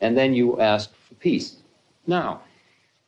And 0.02 0.18
then 0.18 0.34
you 0.34 0.60
ask 0.60 0.94
for 0.94 1.14
peace. 1.16 1.56
Now, 2.06 2.42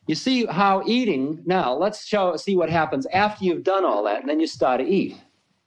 you 0.06 0.14
see 0.14 0.46
how 0.46 0.82
eating, 0.86 1.42
now 1.44 1.74
let's 1.74 2.06
show, 2.06 2.34
see 2.36 2.56
what 2.56 2.70
happens 2.70 3.04
after 3.12 3.44
you've 3.44 3.62
done 3.62 3.84
all 3.84 4.04
that, 4.04 4.20
and 4.20 4.28
then 4.28 4.40
you 4.40 4.46
start 4.46 4.80
to 4.80 4.86
eat 4.86 5.18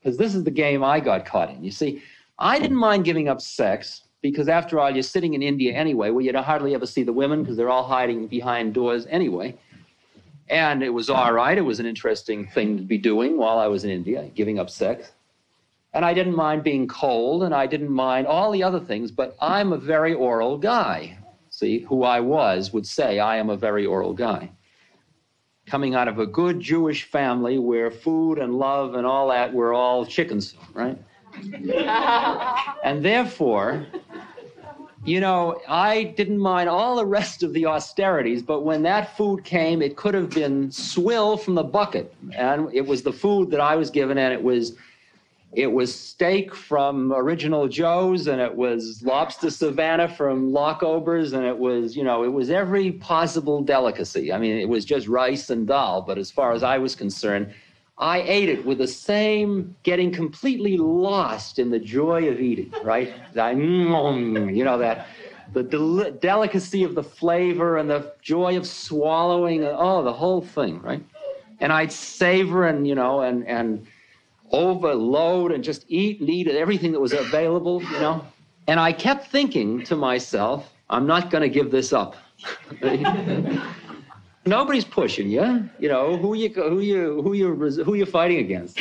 because 0.02 0.18
this 0.18 0.36
is 0.36 0.44
the 0.44 0.52
game 0.52 0.84
I 0.84 1.00
got 1.00 1.26
caught 1.26 1.50
in. 1.50 1.64
You 1.64 1.72
see, 1.72 2.02
I 2.40 2.60
didn't 2.60 2.78
mind 2.78 3.06
giving 3.06 3.30
up 3.30 3.42
sex 3.42 4.02
because, 4.22 4.48
after 4.48 4.80
all, 4.80 4.90
you're 4.90 5.04
sitting 5.04 5.34
in 5.34 5.44
India 5.44 5.74
anyway, 5.74 6.10
where 6.10 6.24
you 6.24 6.36
hardly 6.38 6.74
ever 6.74 6.86
see 6.86 7.04
the 7.04 7.14
women 7.14 7.44
because 7.44 7.58
they're 7.58 7.70
all 7.70 7.88
hiding 7.88 8.28
behind 8.28 8.74
doors 8.74 9.06
anyway. 9.10 9.56
And 10.50 10.84
it 10.84 10.90
was 10.90 11.10
all 11.10 11.32
right. 11.32 11.58
It 11.58 11.62
was 11.62 11.80
an 11.80 11.86
interesting 11.86 12.48
thing 12.48 12.78
to 12.78 12.84
be 12.84 12.98
doing 12.98 13.38
while 13.38 13.58
I 13.58 13.68
was 13.68 13.84
in 13.84 13.90
India, 13.90 14.30
giving 14.36 14.60
up 14.60 14.70
sex. 14.70 15.12
And 15.94 16.04
I 16.04 16.14
didn't 16.14 16.36
mind 16.36 16.64
being 16.64 16.88
cold 16.88 17.44
and 17.44 17.54
I 17.54 17.68
didn't 17.68 17.92
mind 17.92 18.28
all 18.28 18.52
the 18.52 18.64
other 18.64 18.80
things, 18.80 19.12
but 19.12 19.36
I'm 19.42 19.74
a 19.74 19.78
very 19.78 20.14
oral 20.14 20.58
guy. 20.58 21.18
See, 21.50 21.80
who 21.80 22.04
I 22.04 22.22
was 22.22 22.74
would 22.74 22.88
say 22.88 23.20
I 23.20 23.38
am 23.38 23.50
a 23.50 23.58
very 23.58 23.86
oral 23.86 24.14
guy. 24.14 24.52
Coming 25.68 25.96
out 25.96 26.08
of 26.08 26.20
a 26.20 26.26
good 26.26 26.60
Jewish 26.60 27.04
family 27.04 27.58
where 27.60 27.92
food 27.92 28.40
and 28.40 28.56
love 28.58 28.96
and 28.96 29.06
all 29.06 29.30
that 29.30 29.54
were 29.54 29.74
all 29.74 30.06
chickens, 30.06 30.56
right? 30.74 30.98
and 32.84 33.06
therefore, 33.06 33.86
you 35.04 35.20
know, 35.20 35.60
I 35.68 36.04
didn't 36.04 36.38
mind 36.38 36.70
all 36.70 36.96
the 36.96 37.06
rest 37.06 37.42
of 37.42 37.54
the 37.54 37.66
austerities, 37.66 38.44
but 38.44 38.62
when 38.62 38.84
that 38.84 39.16
food 39.18 39.44
came, 39.44 39.82
it 39.82 39.96
could 39.96 40.14
have 40.14 40.30
been 40.30 40.72
swill 40.72 41.38
from 41.38 41.56
the 41.56 41.64
bucket. 41.64 42.14
And 42.36 42.70
it 42.74 42.86
was 42.86 43.02
the 43.02 43.14
food 43.14 43.50
that 43.52 43.60
I 43.60 43.76
was 43.76 43.90
given, 43.90 44.18
and 44.18 44.34
it 44.34 44.44
was 44.44 44.76
it 45.54 45.68
was 45.68 45.94
steak 45.94 46.56
from 46.56 47.12
Original 47.12 47.68
Joe's, 47.68 48.28
and 48.28 48.40
it 48.42 48.56
was 48.56 49.02
lobster 49.04 49.50
Savannah 49.50 50.08
from 50.08 50.54
Locke-Ober's, 50.54 51.34
and 51.34 51.46
it 51.46 51.58
was, 51.58 51.96
you 51.96 52.04
know, 52.04 52.24
it 52.24 52.32
was 52.32 52.50
every 52.50 52.94
possible 52.94 53.62
delicacy. 53.62 54.32
I 54.32 54.38
mean, 54.38 54.58
it 54.58 54.70
was 54.70 54.86
just 54.86 55.08
rice 55.08 55.50
and 55.50 55.68
dal, 55.68 56.04
but 56.04 56.18
as 56.18 56.32
far 56.32 56.54
as 56.54 56.64
I 56.64 56.78
was 56.78 56.96
concerned, 56.96 57.54
I 57.98 58.22
ate 58.22 58.48
it 58.48 58.66
with 58.66 58.78
the 58.78 58.88
same 58.88 59.76
getting 59.84 60.12
completely 60.12 60.78
lost 60.78 61.60
in 61.60 61.70
the 61.70 61.80
joy 61.80 62.30
of 62.30 62.40
eating, 62.40 62.74
right? 62.84 63.14
Mm, 63.36 64.56
you 64.56 64.64
know, 64.64 64.78
that 64.78 65.08
the 65.54 65.64
del- 65.64 66.12
delicacy 66.12 66.84
of 66.84 66.96
the 66.96 67.04
flavor 67.04 67.78
and 67.78 67.90
the 67.90 68.14
joy 68.22 68.56
of 68.56 68.66
swallowing, 68.66 69.66
oh, 69.66 70.02
the 70.02 70.14
whole 70.14 70.42
thing, 70.42 70.82
right? 70.82 71.04
And 71.60 71.74
I'd 71.74 71.92
savor 71.92 72.68
and, 72.68 72.88
you 72.88 72.96
know, 72.96 73.20
and, 73.22 73.46
and 73.46 73.86
overload 74.52 75.52
and 75.52 75.64
just 75.64 75.86
eat 75.88 76.20
and 76.20 76.30
eat 76.30 76.48
everything 76.48 76.92
that 76.92 77.00
was 77.00 77.14
available, 77.14 77.82
you 77.84 78.00
know? 78.00 78.26
And 78.68 78.80
I 78.80 78.92
kept 78.94 79.28
thinking 79.28 79.84
to 79.86 79.96
myself, 79.96 80.72
I'm 80.90 81.08
not 81.08 81.30
going 81.30 81.42
to 81.42 81.50
give 81.50 81.72
this 81.72 81.94
up. 81.94 82.16
Nobody's 84.46 84.86
pushing 84.86 85.30
you. 85.30 85.70
You 85.80 85.90
know 85.90 86.18
who 86.18 86.34
you 86.34 86.50
who 86.50 86.80
you 86.80 87.22
who 87.22 87.34
you 87.34 87.56
who 87.84 87.94
you're 87.94 88.08
fighting 88.08 88.40
against. 88.40 88.80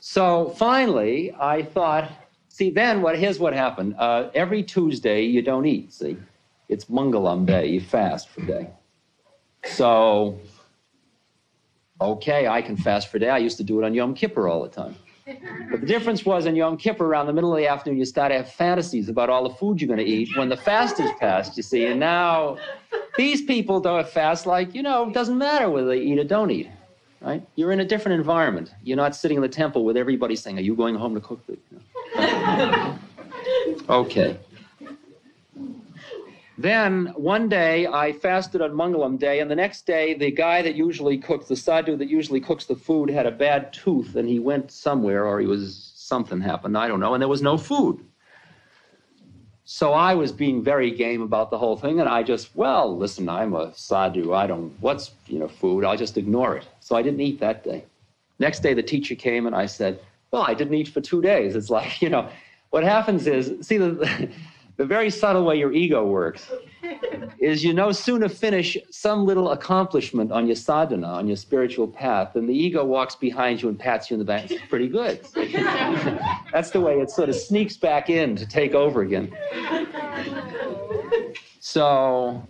So 0.00 0.50
finally, 0.50 1.32
I 1.38 1.62
thought. 1.62 2.10
See, 2.48 2.70
then 2.70 3.00
what? 3.00 3.16
Here's 3.16 3.38
what 3.38 3.52
happened. 3.52 3.94
Uh, 3.98 4.28
every 4.34 4.62
Tuesday, 4.62 5.22
you 5.22 5.40
don't 5.42 5.64
eat. 5.64 5.92
See, 5.92 6.16
it's 6.68 6.86
Mangalam 6.86 7.46
Day. 7.46 7.68
You 7.68 7.80
fast 7.80 8.28
for 8.28 8.44
day. 8.44 8.70
So, 9.64 10.38
okay, 12.00 12.48
I 12.48 12.62
can 12.62 12.76
fast 12.76 13.08
for 13.08 13.16
a 13.18 13.20
day. 13.20 13.28
I 13.28 13.38
used 13.38 13.56
to 13.58 13.64
do 13.64 13.80
it 13.80 13.84
on 13.84 13.94
Yom 13.94 14.14
Kippur 14.14 14.48
all 14.48 14.62
the 14.62 14.68
time. 14.68 14.96
But 15.70 15.80
the 15.80 15.86
difference 15.86 16.24
was 16.24 16.46
in 16.46 16.56
Yom 16.56 16.76
Kippur, 16.76 17.06
around 17.06 17.26
the 17.26 17.32
middle 17.32 17.52
of 17.52 17.58
the 17.58 17.66
afternoon, 17.68 17.98
you 17.98 18.04
start 18.04 18.32
to 18.32 18.36
have 18.36 18.50
fantasies 18.50 19.08
about 19.08 19.30
all 19.30 19.48
the 19.48 19.54
food 19.54 19.80
you're 19.80 19.86
going 19.86 20.04
to 20.04 20.04
eat 20.04 20.36
when 20.36 20.48
the 20.48 20.56
fast 20.56 20.98
is 20.98 21.10
passed, 21.20 21.56
you 21.56 21.62
see. 21.62 21.86
And 21.86 22.00
now 22.00 22.58
these 23.16 23.42
people 23.42 23.80
don't 23.80 24.08
fast 24.08 24.46
like, 24.46 24.74
you 24.74 24.82
know, 24.82 25.08
it 25.08 25.14
doesn't 25.14 25.38
matter 25.38 25.70
whether 25.70 25.86
they 25.88 26.00
eat 26.00 26.18
or 26.18 26.24
don't 26.24 26.50
eat, 26.50 26.68
right? 27.20 27.46
You're 27.54 27.70
in 27.70 27.80
a 27.80 27.84
different 27.84 28.18
environment. 28.18 28.72
You're 28.82 28.96
not 28.96 29.14
sitting 29.14 29.36
in 29.36 29.42
the 29.42 29.48
temple 29.48 29.84
with 29.84 29.96
everybody 29.96 30.34
saying, 30.34 30.58
Are 30.58 30.62
you 30.62 30.74
going 30.74 30.96
home 30.96 31.14
to 31.14 31.20
cook? 31.20 31.40
The, 31.46 32.98
okay. 33.88 34.36
Then 36.60 37.06
one 37.16 37.48
day 37.48 37.86
I 37.86 38.12
fasted 38.12 38.60
on 38.60 38.72
Mangalam 38.72 39.18
Day, 39.18 39.40
and 39.40 39.50
the 39.50 39.56
next 39.56 39.86
day 39.86 40.12
the 40.12 40.30
guy 40.30 40.60
that 40.60 40.74
usually 40.74 41.16
cooks, 41.16 41.48
the 41.48 41.56
sadhu 41.56 41.96
that 41.96 42.10
usually 42.10 42.38
cooks 42.38 42.66
the 42.66 42.76
food, 42.76 43.08
had 43.08 43.24
a 43.24 43.30
bad 43.30 43.72
tooth 43.72 44.14
and 44.14 44.28
he 44.28 44.38
went 44.38 44.70
somewhere 44.70 45.24
or 45.24 45.40
he 45.40 45.46
was 45.46 45.90
something 45.96 46.38
happened, 46.38 46.76
I 46.76 46.86
don't 46.86 47.00
know, 47.00 47.14
and 47.14 47.22
there 47.22 47.28
was 47.28 47.40
no 47.40 47.56
food. 47.56 48.04
So 49.64 49.94
I 49.94 50.12
was 50.12 50.32
being 50.32 50.62
very 50.62 50.90
game 50.90 51.22
about 51.22 51.50
the 51.50 51.56
whole 51.56 51.78
thing, 51.78 51.98
and 51.98 52.10
I 52.10 52.22
just, 52.22 52.54
well, 52.54 52.94
listen, 52.94 53.26
I'm 53.30 53.54
a 53.54 53.74
sadhu. 53.74 54.34
I 54.34 54.46
don't, 54.46 54.74
what's, 54.80 55.12
you 55.28 55.38
know, 55.38 55.48
food? 55.48 55.86
I'll 55.86 55.96
just 55.96 56.18
ignore 56.18 56.58
it. 56.58 56.68
So 56.80 56.94
I 56.94 57.00
didn't 57.00 57.20
eat 57.20 57.40
that 57.40 57.64
day. 57.64 57.86
Next 58.38 58.60
day, 58.60 58.74
the 58.74 58.82
teacher 58.82 59.14
came 59.14 59.46
and 59.46 59.56
I 59.56 59.64
said, 59.64 59.98
well, 60.30 60.42
I 60.42 60.52
didn't 60.52 60.74
eat 60.74 60.88
for 60.88 61.00
two 61.00 61.22
days. 61.22 61.56
It's 61.56 61.70
like, 61.70 62.02
you 62.02 62.10
know, 62.10 62.28
what 62.68 62.84
happens 62.84 63.26
is, 63.26 63.66
see, 63.66 63.78
the, 63.78 64.28
the 64.80 64.86
very 64.86 65.10
subtle 65.10 65.44
way 65.44 65.56
your 65.56 65.74
ego 65.74 66.06
works 66.06 66.50
is 67.38 67.62
you 67.62 67.74
no 67.74 67.92
sooner 67.92 68.30
finish 68.30 68.78
some 68.90 69.26
little 69.26 69.50
accomplishment 69.50 70.32
on 70.32 70.46
your 70.46 70.56
sadhana, 70.56 71.06
on 71.06 71.26
your 71.26 71.36
spiritual 71.36 71.86
path, 71.86 72.32
than 72.32 72.46
the 72.46 72.54
ego 72.54 72.82
walks 72.82 73.14
behind 73.14 73.60
you 73.60 73.68
and 73.68 73.78
pats 73.78 74.08
you 74.08 74.14
in 74.14 74.18
the 74.18 74.24
back. 74.24 74.50
It's 74.50 74.64
pretty 74.70 74.88
good. 74.88 75.20
That's 76.50 76.70
the 76.70 76.80
way 76.80 76.94
it 76.94 77.10
sort 77.10 77.28
of 77.28 77.34
sneaks 77.34 77.76
back 77.76 78.08
in 78.08 78.36
to 78.36 78.46
take 78.46 78.72
over 78.72 79.02
again. 79.02 79.36
So 81.60 82.42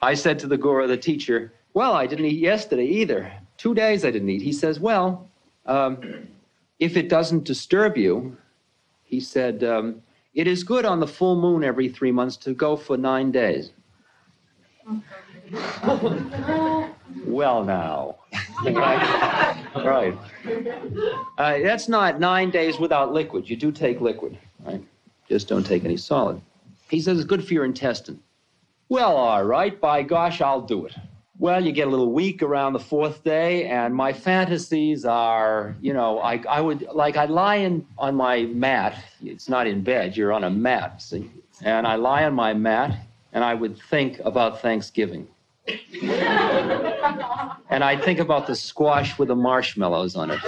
I 0.00 0.14
said 0.14 0.38
to 0.38 0.46
the 0.46 0.56
guru, 0.56 0.86
the 0.86 0.96
teacher, 0.96 1.52
Well, 1.74 1.92
I 1.92 2.06
didn't 2.06 2.24
eat 2.24 2.38
yesterday 2.38 2.86
either. 2.86 3.30
Two 3.58 3.74
days 3.74 4.06
I 4.06 4.10
didn't 4.10 4.30
eat. 4.30 4.40
He 4.40 4.54
says, 4.54 4.80
Well, 4.80 5.28
um, 5.66 6.26
if 6.78 6.96
it 6.96 7.10
doesn't 7.10 7.44
disturb 7.44 7.98
you, 7.98 8.34
he 9.02 9.20
said, 9.20 9.62
um, 9.62 10.00
it 10.34 10.46
is 10.46 10.64
good 10.64 10.84
on 10.84 11.00
the 11.00 11.06
full 11.06 11.40
moon 11.40 11.62
every 11.64 11.88
three 11.88 12.12
months 12.12 12.36
to 12.38 12.54
go 12.54 12.76
for 12.76 12.96
nine 12.96 13.30
days. 13.30 13.70
well, 17.26 17.64
now. 17.64 18.16
right. 18.64 19.64
right. 19.76 20.18
Uh, 21.38 21.58
that's 21.58 21.88
not 21.88 22.20
nine 22.20 22.50
days 22.50 22.78
without 22.78 23.12
liquid. 23.12 23.48
You 23.48 23.56
do 23.56 23.72
take 23.72 24.00
liquid, 24.00 24.36
right? 24.64 24.82
Just 25.28 25.48
don't 25.48 25.64
take 25.64 25.84
any 25.84 25.96
solid. 25.96 26.40
He 26.90 27.00
says 27.00 27.18
it's 27.18 27.26
good 27.26 27.46
for 27.46 27.54
your 27.54 27.64
intestine. 27.64 28.20
Well, 28.88 29.16
all 29.16 29.44
right, 29.44 29.80
by 29.80 30.02
gosh, 30.02 30.40
I'll 30.40 30.60
do 30.60 30.86
it 30.86 30.94
well, 31.38 31.64
you 31.64 31.72
get 31.72 31.88
a 31.88 31.90
little 31.90 32.12
weak 32.12 32.42
around 32.42 32.74
the 32.74 32.78
fourth 32.78 33.24
day, 33.24 33.64
and 33.66 33.94
my 33.94 34.12
fantasies 34.12 35.04
are, 35.04 35.74
you 35.80 35.92
know, 35.92 36.20
I, 36.20 36.42
I 36.48 36.60
would 36.60 36.86
like 36.92 37.16
I'd 37.16 37.30
lie 37.30 37.56
in 37.56 37.86
on 37.98 38.14
my 38.14 38.42
mat. 38.42 39.02
It's 39.22 39.48
not 39.48 39.66
in 39.66 39.82
bed; 39.82 40.16
you're 40.16 40.32
on 40.32 40.44
a 40.44 40.50
mat, 40.50 41.02
see. 41.02 41.30
And 41.62 41.86
I 41.86 41.96
lie 41.96 42.24
on 42.24 42.34
my 42.34 42.54
mat, 42.54 42.96
and 43.32 43.42
I 43.42 43.54
would 43.54 43.78
think 43.90 44.20
about 44.24 44.62
Thanksgiving. 44.62 45.26
and 47.70 47.82
I'd 47.82 48.02
think 48.04 48.20
about 48.20 48.46
the 48.46 48.54
squash 48.54 49.18
with 49.18 49.28
the 49.28 49.36
marshmallows 49.36 50.14
on 50.14 50.30
it. 50.30 50.40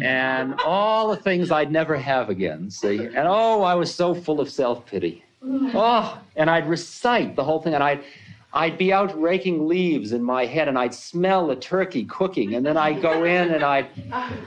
And 0.00 0.60
all 0.60 1.08
the 1.08 1.16
things 1.16 1.50
I'd 1.50 1.72
never 1.72 1.96
have 1.96 2.30
again, 2.30 2.70
see? 2.70 2.98
And 2.98 3.26
oh, 3.26 3.62
I 3.62 3.74
was 3.74 3.92
so 3.94 4.14
full 4.14 4.40
of 4.40 4.48
self 4.50 4.86
pity. 4.86 5.24
Oh, 5.42 6.20
and 6.36 6.50
I'd 6.50 6.68
recite 6.68 7.34
the 7.36 7.44
whole 7.44 7.60
thing, 7.60 7.74
and 7.74 7.82
I'd 7.82 8.04
I'd 8.52 8.76
be 8.76 8.92
out 8.92 9.20
raking 9.20 9.68
leaves 9.68 10.12
in 10.12 10.22
my 10.22 10.44
head 10.44 10.66
and 10.66 10.76
I'd 10.76 10.92
smell 10.92 11.46
the 11.46 11.54
turkey 11.54 12.04
cooking. 12.04 12.54
And 12.54 12.66
then 12.66 12.76
I'd 12.76 13.00
go 13.00 13.24
in 13.24 13.52
and 13.52 13.62
I'd 13.62 13.88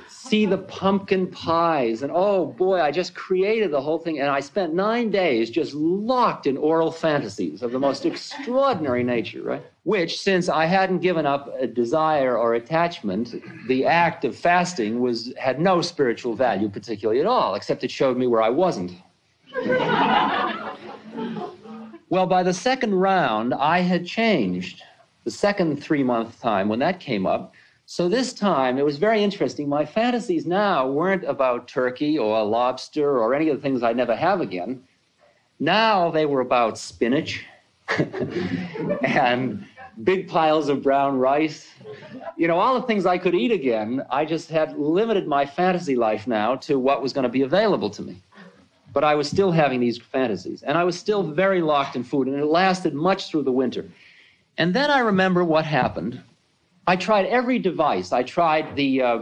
see 0.10 0.46
the 0.46 0.58
pumpkin 0.58 1.28
pies. 1.28 2.02
And 2.02 2.12
oh 2.14 2.46
boy, 2.46 2.82
I 2.82 2.92
just 2.92 3.16
created 3.16 3.72
the 3.72 3.82
whole 3.82 3.98
thing. 3.98 4.20
And 4.20 4.30
I 4.30 4.42
spent 4.42 4.74
nine 4.74 5.10
days 5.10 5.50
just 5.50 5.74
locked 5.74 6.48
in 6.48 6.58
oral 6.58 6.92
fantasies 6.92 7.64
of 7.64 7.72
the 7.72 7.80
most 7.80 8.06
extraordinary 8.06 9.04
nature, 9.04 9.42
right? 9.42 9.64
Which, 9.84 10.20
since 10.20 10.50
I 10.50 10.66
hadn't 10.66 11.00
given 11.00 11.26
up 11.26 11.54
a 11.60 11.68
desire 11.68 12.38
or 12.38 12.56
attachment, 12.56 13.36
the 13.68 13.86
act 13.86 14.26
of 14.26 14.36
fasting 14.36 15.00
was 15.00 15.34
had 15.38 15.62
no 15.62 15.82
spiritual 15.82 16.36
value 16.36 16.68
particularly 16.68 17.22
at 17.22 17.26
all, 17.26 17.56
except 17.56 17.84
it 17.84 17.92
showed 17.92 18.18
me 18.18 18.28
where 18.28 18.42
I 18.42 18.50
wasn't. 18.50 18.92
Well, 22.14 22.28
by 22.28 22.44
the 22.44 22.54
second 22.54 22.94
round, 22.94 23.56
I 23.56 23.80
had 23.80 24.06
changed. 24.06 24.84
The 25.24 25.32
second 25.32 25.82
three 25.82 26.04
month 26.04 26.40
time 26.40 26.70
when 26.70 26.78
that 26.78 27.00
came 27.00 27.26
up. 27.26 27.56
So 27.88 28.08
this 28.08 28.34
time 28.34 28.78
it 28.78 28.86
was 28.86 29.00
very 29.00 29.24
interesting. 29.24 29.68
My 29.68 29.84
fantasies 29.84 30.46
now 30.46 30.88
weren't 30.88 31.24
about 31.24 31.68
turkey 31.68 32.20
or 32.20 32.44
lobster 32.44 33.18
or 33.18 33.34
any 33.34 33.50
of 33.50 33.56
the 33.56 33.64
things 33.64 33.82
I'd 33.82 33.98
never 33.98 34.16
have 34.16 34.42
again. 34.42 34.84
Now 35.60 36.12
they 36.12 36.28
were 36.28 36.42
about 36.42 36.78
spinach 36.78 37.48
and 39.02 39.66
big 40.04 40.28
piles 40.28 40.70
of 40.70 40.84
brown 40.84 41.18
rice. 41.18 41.68
You 42.38 42.48
know, 42.48 42.60
all 42.60 42.80
the 42.80 42.86
things 42.86 43.08
I 43.08 43.18
could 43.18 43.34
eat 43.34 43.52
again. 43.52 44.06
I 44.12 44.24
just 44.26 44.52
had 44.52 44.78
limited 44.78 45.28
my 45.28 45.48
fantasy 45.48 45.96
life 45.96 46.28
now 46.28 46.58
to 46.58 46.78
what 46.78 47.02
was 47.02 47.12
going 47.12 47.24
to 47.24 47.30
be 47.30 47.42
available 47.42 47.90
to 47.90 48.04
me. 48.04 48.22
But 48.94 49.04
I 49.04 49.16
was 49.16 49.28
still 49.28 49.52
having 49.52 49.80
these 49.80 49.98
fantasies, 49.98 50.62
and 50.62 50.78
I 50.78 50.84
was 50.84 50.98
still 50.98 51.24
very 51.24 51.62
locked 51.62 51.96
in 51.96 52.04
food, 52.04 52.28
and 52.28 52.38
it 52.38 52.46
lasted 52.46 52.94
much 52.94 53.30
through 53.30 53.44
the 53.44 53.52
winter. 53.52 53.90
And 54.58 54.74
then 54.74 54.92
I 54.92 55.00
remember 55.00 55.44
what 55.44 55.66
happened. 55.66 56.22
I 56.86 56.96
tried 56.96 57.26
every 57.26 57.60
device. 57.60 58.12
I 58.12 58.24
tried 58.24 58.76
the 58.76 59.02
uh, 59.02 59.20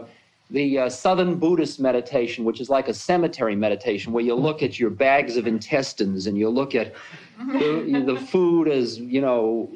the 0.50 0.80
uh, 0.80 0.90
Southern 0.90 1.36
Buddhist 1.36 1.80
meditation, 1.80 2.44
which 2.44 2.60
is 2.60 2.70
like 2.70 2.90
a 2.90 2.94
cemetery 2.94 3.56
meditation, 3.56 4.12
where 4.12 4.24
you 4.24 4.36
look 4.36 4.62
at 4.62 4.78
your 4.78 4.90
bags 4.90 5.38
of 5.38 5.48
intestines 5.48 6.28
and 6.28 6.38
you 6.38 6.50
look 6.50 6.76
at 6.76 6.94
the, 7.38 8.04
the 8.06 8.18
food 8.18 8.68
as 8.68 9.00
you 9.00 9.22
know 9.22 9.72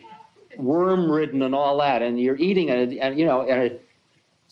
worm 0.57 1.09
ridden 1.09 1.41
and 1.41 1.55
all 1.55 1.77
that, 1.77 2.01
and 2.01 2.19
you're 2.19 2.37
eating 2.37 2.69
it, 2.69 2.97
and 2.99 3.17
you 3.17 3.25
know, 3.25 3.41
and 3.43 3.63
it 3.63 3.84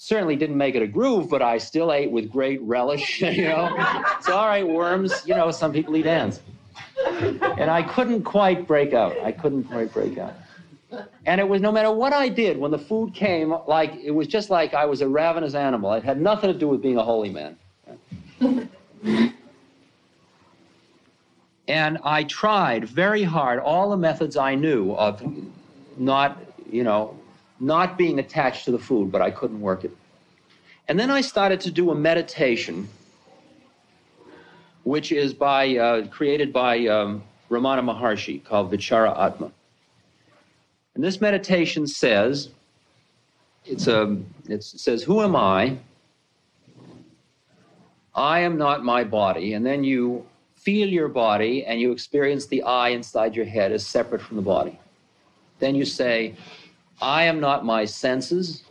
certainly 0.04 0.36
didn't 0.36 0.58
make 0.58 0.76
it 0.76 0.82
a 0.82 0.88
groove, 0.88 1.30
but 1.30 1.42
I 1.42 1.58
still 1.58 1.94
ate 1.94 2.12
with 2.12 2.30
great 2.30 2.62
relish. 2.62 3.22
You 3.34 3.46
know, 3.46 3.74
it's 4.18 4.28
all 4.30 4.48
right, 4.48 4.68
worms. 4.68 5.13
You 5.26 5.34
know, 5.34 5.50
some 5.50 5.72
people 5.72 5.96
eat 5.96 6.06
ants, 6.06 6.42
and 7.06 7.72
I 7.72 7.82
couldn't 7.82 8.24
quite 8.24 8.68
break 8.68 8.94
out. 8.94 9.18
I 9.22 9.32
couldn't 9.32 9.63
quite 9.63 9.92
break 9.94 10.18
out. 10.18 10.34
And 11.26 11.39
it 11.39 11.48
was 11.48 11.62
no 11.62 11.72
matter 11.72 11.92
what 11.92 12.13
I 12.13 12.28
did, 12.28 12.58
when 12.58 12.70
the 12.70 12.78
food 12.78 13.13
came, 13.13 13.56
like 13.66 13.96
it 13.96 14.12
was 14.12 14.28
just 14.28 14.50
like 14.50 14.74
I 14.74 14.86
was 14.86 15.02
a 15.02 15.08
ravenous 15.08 15.56
animal. 15.56 15.94
It 15.94 16.04
had 16.04 16.20
nothing 16.22 16.52
to 16.52 16.60
do 16.60 16.68
with 16.68 16.82
being 16.82 16.98
a 16.98 17.04
holy 17.04 17.30
man. 17.30 17.58
and 21.68 21.98
I 22.04 22.26
tried 22.26 22.86
very 22.86 23.24
hard 23.24 23.60
all 23.60 23.89
the 23.89 23.98
methods 23.98 24.36
I 24.38 24.56
knew 24.56 24.92
of 24.92 25.24
not, 25.98 26.44
you 26.70 26.84
know, 26.84 27.18
not 27.63 27.97
being 27.97 28.19
attached 28.19 28.65
to 28.65 28.71
the 28.71 28.80
food, 28.80 29.12
but 29.12 29.21
I 29.21 29.32
couldn't 29.32 29.62
work 29.62 29.86
it. 29.86 29.95
And 30.89 30.99
then 30.99 31.10
I 31.10 31.21
started 31.21 31.62
to 31.62 31.71
do 31.71 31.91
a 31.91 31.95
meditation, 31.95 32.89
which 34.84 35.12
is 35.13 35.34
by 35.34 35.78
uh, 35.78 36.08
created 36.08 36.52
by 36.52 36.86
um, 36.88 37.23
Ramana 37.49 37.82
Maharshi 37.82 38.43
called 38.43 38.71
Vichara 38.71 39.17
Atma. 39.17 39.49
And 40.95 41.04
this 41.04 41.21
meditation 41.21 41.88
says, 41.88 42.49
it's 43.65 43.88
a, 43.88 44.17
it 44.49 44.63
says, 44.63 45.02
who 45.02 45.21
am 45.21 45.36
I? 45.36 45.78
I 48.13 48.41
am 48.41 48.58
not 48.58 48.84
my 48.84 49.06
body. 49.06 49.54
And 49.54 49.65
then 49.65 49.84
you 49.86 50.26
feel 50.56 50.88
your 50.88 51.08
body 51.08 51.65
and 51.65 51.80
you 51.80 51.91
experience 51.91 52.45
the 52.45 52.62
I 52.63 52.89
inside 52.89 53.36
your 53.36 53.45
head 53.45 53.71
as 53.71 53.88
separate 53.88 54.21
from 54.21 54.36
the 54.36 54.43
body. 54.43 54.78
Then 55.60 55.76
you 55.76 55.86
say, 55.86 56.36
I 57.02 57.24
am 57.24 57.40
not 57.40 57.66
my 57.66 57.86
senses. 57.86 58.64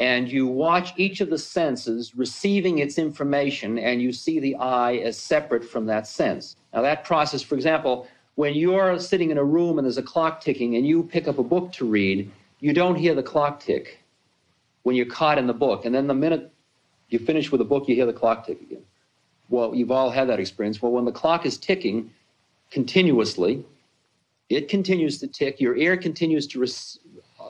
And 0.00 0.30
you 0.30 0.46
watch 0.46 0.92
each 0.96 1.20
of 1.20 1.28
the 1.28 1.38
senses 1.38 2.14
receiving 2.14 2.78
its 2.78 2.98
information, 2.98 3.78
and 3.78 4.00
you 4.00 4.12
see 4.12 4.38
the 4.38 4.54
I 4.56 4.94
as 4.96 5.18
separate 5.18 5.64
from 5.64 5.86
that 5.86 6.06
sense. 6.06 6.54
Now, 6.72 6.82
that 6.82 7.02
process, 7.02 7.42
for 7.42 7.56
example, 7.56 8.06
when 8.36 8.54
you're 8.54 9.00
sitting 9.00 9.32
in 9.32 9.38
a 9.38 9.44
room 9.44 9.78
and 9.78 9.84
there's 9.84 9.98
a 9.98 10.02
clock 10.02 10.40
ticking 10.40 10.76
and 10.76 10.86
you 10.86 11.02
pick 11.02 11.26
up 11.26 11.38
a 11.38 11.42
book 11.42 11.72
to 11.72 11.84
read, 11.84 12.30
you 12.60 12.72
don't 12.72 12.94
hear 12.94 13.14
the 13.14 13.22
clock 13.24 13.58
tick 13.58 13.98
when 14.84 14.94
you're 14.94 15.06
caught 15.06 15.38
in 15.38 15.48
the 15.48 15.52
book. 15.52 15.84
And 15.84 15.92
then 15.92 16.06
the 16.06 16.14
minute 16.14 16.52
you 17.08 17.18
finish 17.18 17.50
with 17.50 17.58
the 17.58 17.64
book, 17.64 17.88
you 17.88 17.96
hear 17.96 18.06
the 18.06 18.12
clock 18.12 18.46
tick 18.46 18.60
again. 18.60 18.84
Well, 19.48 19.74
you've 19.74 19.90
all 19.90 20.10
had 20.10 20.28
that 20.28 20.38
experience. 20.38 20.80
Well, 20.80 20.92
when 20.92 21.06
the 21.06 21.12
clock 21.12 21.44
is 21.44 21.58
ticking 21.58 22.12
continuously, 22.70 23.64
it 24.48 24.68
continues 24.68 25.18
to 25.18 25.26
tick, 25.26 25.60
your 25.60 25.76
ear 25.76 25.96
continues 25.96 26.46
to 26.48 26.60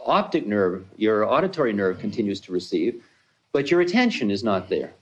optic 0.08 0.46
nerve, 0.46 0.84
your 0.96 1.30
auditory 1.30 1.72
nerve 1.72 1.98
continues 1.98 2.40
to 2.40 2.52
receive, 2.52 3.04
but 3.52 3.70
your 3.70 3.80
attention 3.80 4.30
is 4.30 4.42
not 4.42 4.68
there. 4.68 4.92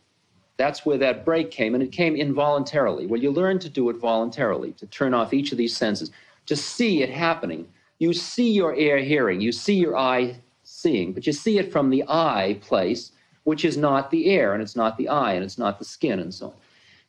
That's 0.56 0.86
where 0.86 0.98
that 0.98 1.24
break 1.24 1.50
came, 1.50 1.74
and 1.74 1.82
it 1.82 1.92
came 1.92 2.16
involuntarily. 2.16 3.06
Well, 3.06 3.20
you 3.20 3.30
learn 3.30 3.58
to 3.60 3.68
do 3.68 3.90
it 3.90 3.96
voluntarily, 3.96 4.72
to 4.72 4.86
turn 4.86 5.14
off 5.14 5.34
each 5.34 5.52
of 5.52 5.58
these 5.58 5.76
senses, 5.76 6.10
to 6.46 6.56
see 6.56 7.02
it 7.02 7.10
happening. 7.10 7.68
You 7.98 8.12
see 8.12 8.50
your 8.52 8.74
ear 8.74 8.98
hearing, 8.98 9.40
you 9.40 9.52
see 9.52 9.74
your 9.74 9.96
eye 9.96 10.36
seeing, 10.64 11.12
but 11.12 11.26
you 11.26 11.32
see 11.32 11.58
it 11.58 11.70
from 11.72 11.90
the 11.90 12.04
eye 12.08 12.58
place, 12.60 13.12
which 13.44 13.64
is 13.64 13.76
not 13.76 14.10
the 14.10 14.30
air, 14.30 14.54
and 14.54 14.62
it's 14.62 14.76
not 14.76 14.96
the 14.96 15.08
eye, 15.08 15.34
and 15.34 15.44
it's 15.44 15.58
not 15.58 15.78
the 15.78 15.84
skin, 15.84 16.20
and 16.20 16.32
so 16.32 16.46
on. 16.46 16.54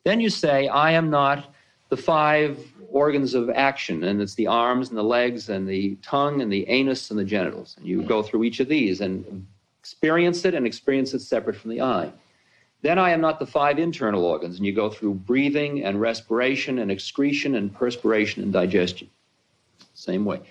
Then 0.03 0.19
you 0.19 0.29
say, 0.29 0.67
I 0.67 0.91
am 0.91 1.10
not 1.10 1.53
the 1.89 1.97
five 1.97 2.60
organs 2.89 3.34
of 3.34 3.50
action, 3.50 4.04
and 4.04 4.21
it's 4.21 4.36
the 4.36 4.47
arms 4.47 4.89
and 4.89 4.97
the 4.97 5.04
legs 5.04 5.50
and 5.50 5.67
the 5.67 5.95
tongue 6.02 6.41
and 6.41 6.52
the 6.52 6.67
anus 6.69 7.12
and 7.12 7.19
the 7.19 7.23
genitals. 7.23 7.76
And 7.78 7.86
you 7.86 8.02
go 8.04 8.23
through 8.23 8.43
each 8.43 8.60
of 8.60 8.67
these 8.67 9.02
and 9.02 9.45
experience 9.80 10.45
it 10.45 10.54
and 10.54 10.65
experience 10.65 11.13
it 11.13 11.19
separate 11.19 11.56
from 11.56 11.71
the 11.71 11.82
eye. 11.82 12.12
Then 12.82 13.00
I 13.00 13.10
am 13.10 13.21
not 13.21 13.39
the 13.39 13.45
five 13.45 13.80
internal 13.80 14.23
organs, 14.23 14.58
and 14.58 14.65
you 14.65 14.73
go 14.73 14.89
through 14.89 15.15
breathing 15.15 15.84
and 15.84 16.00
respiration 16.00 16.80
and 16.80 16.91
excretion 16.91 17.56
and 17.56 17.73
perspiration 17.73 18.43
and 18.43 18.54
digestion. 18.54 19.10
Same 19.93 20.26
way. 20.26 20.41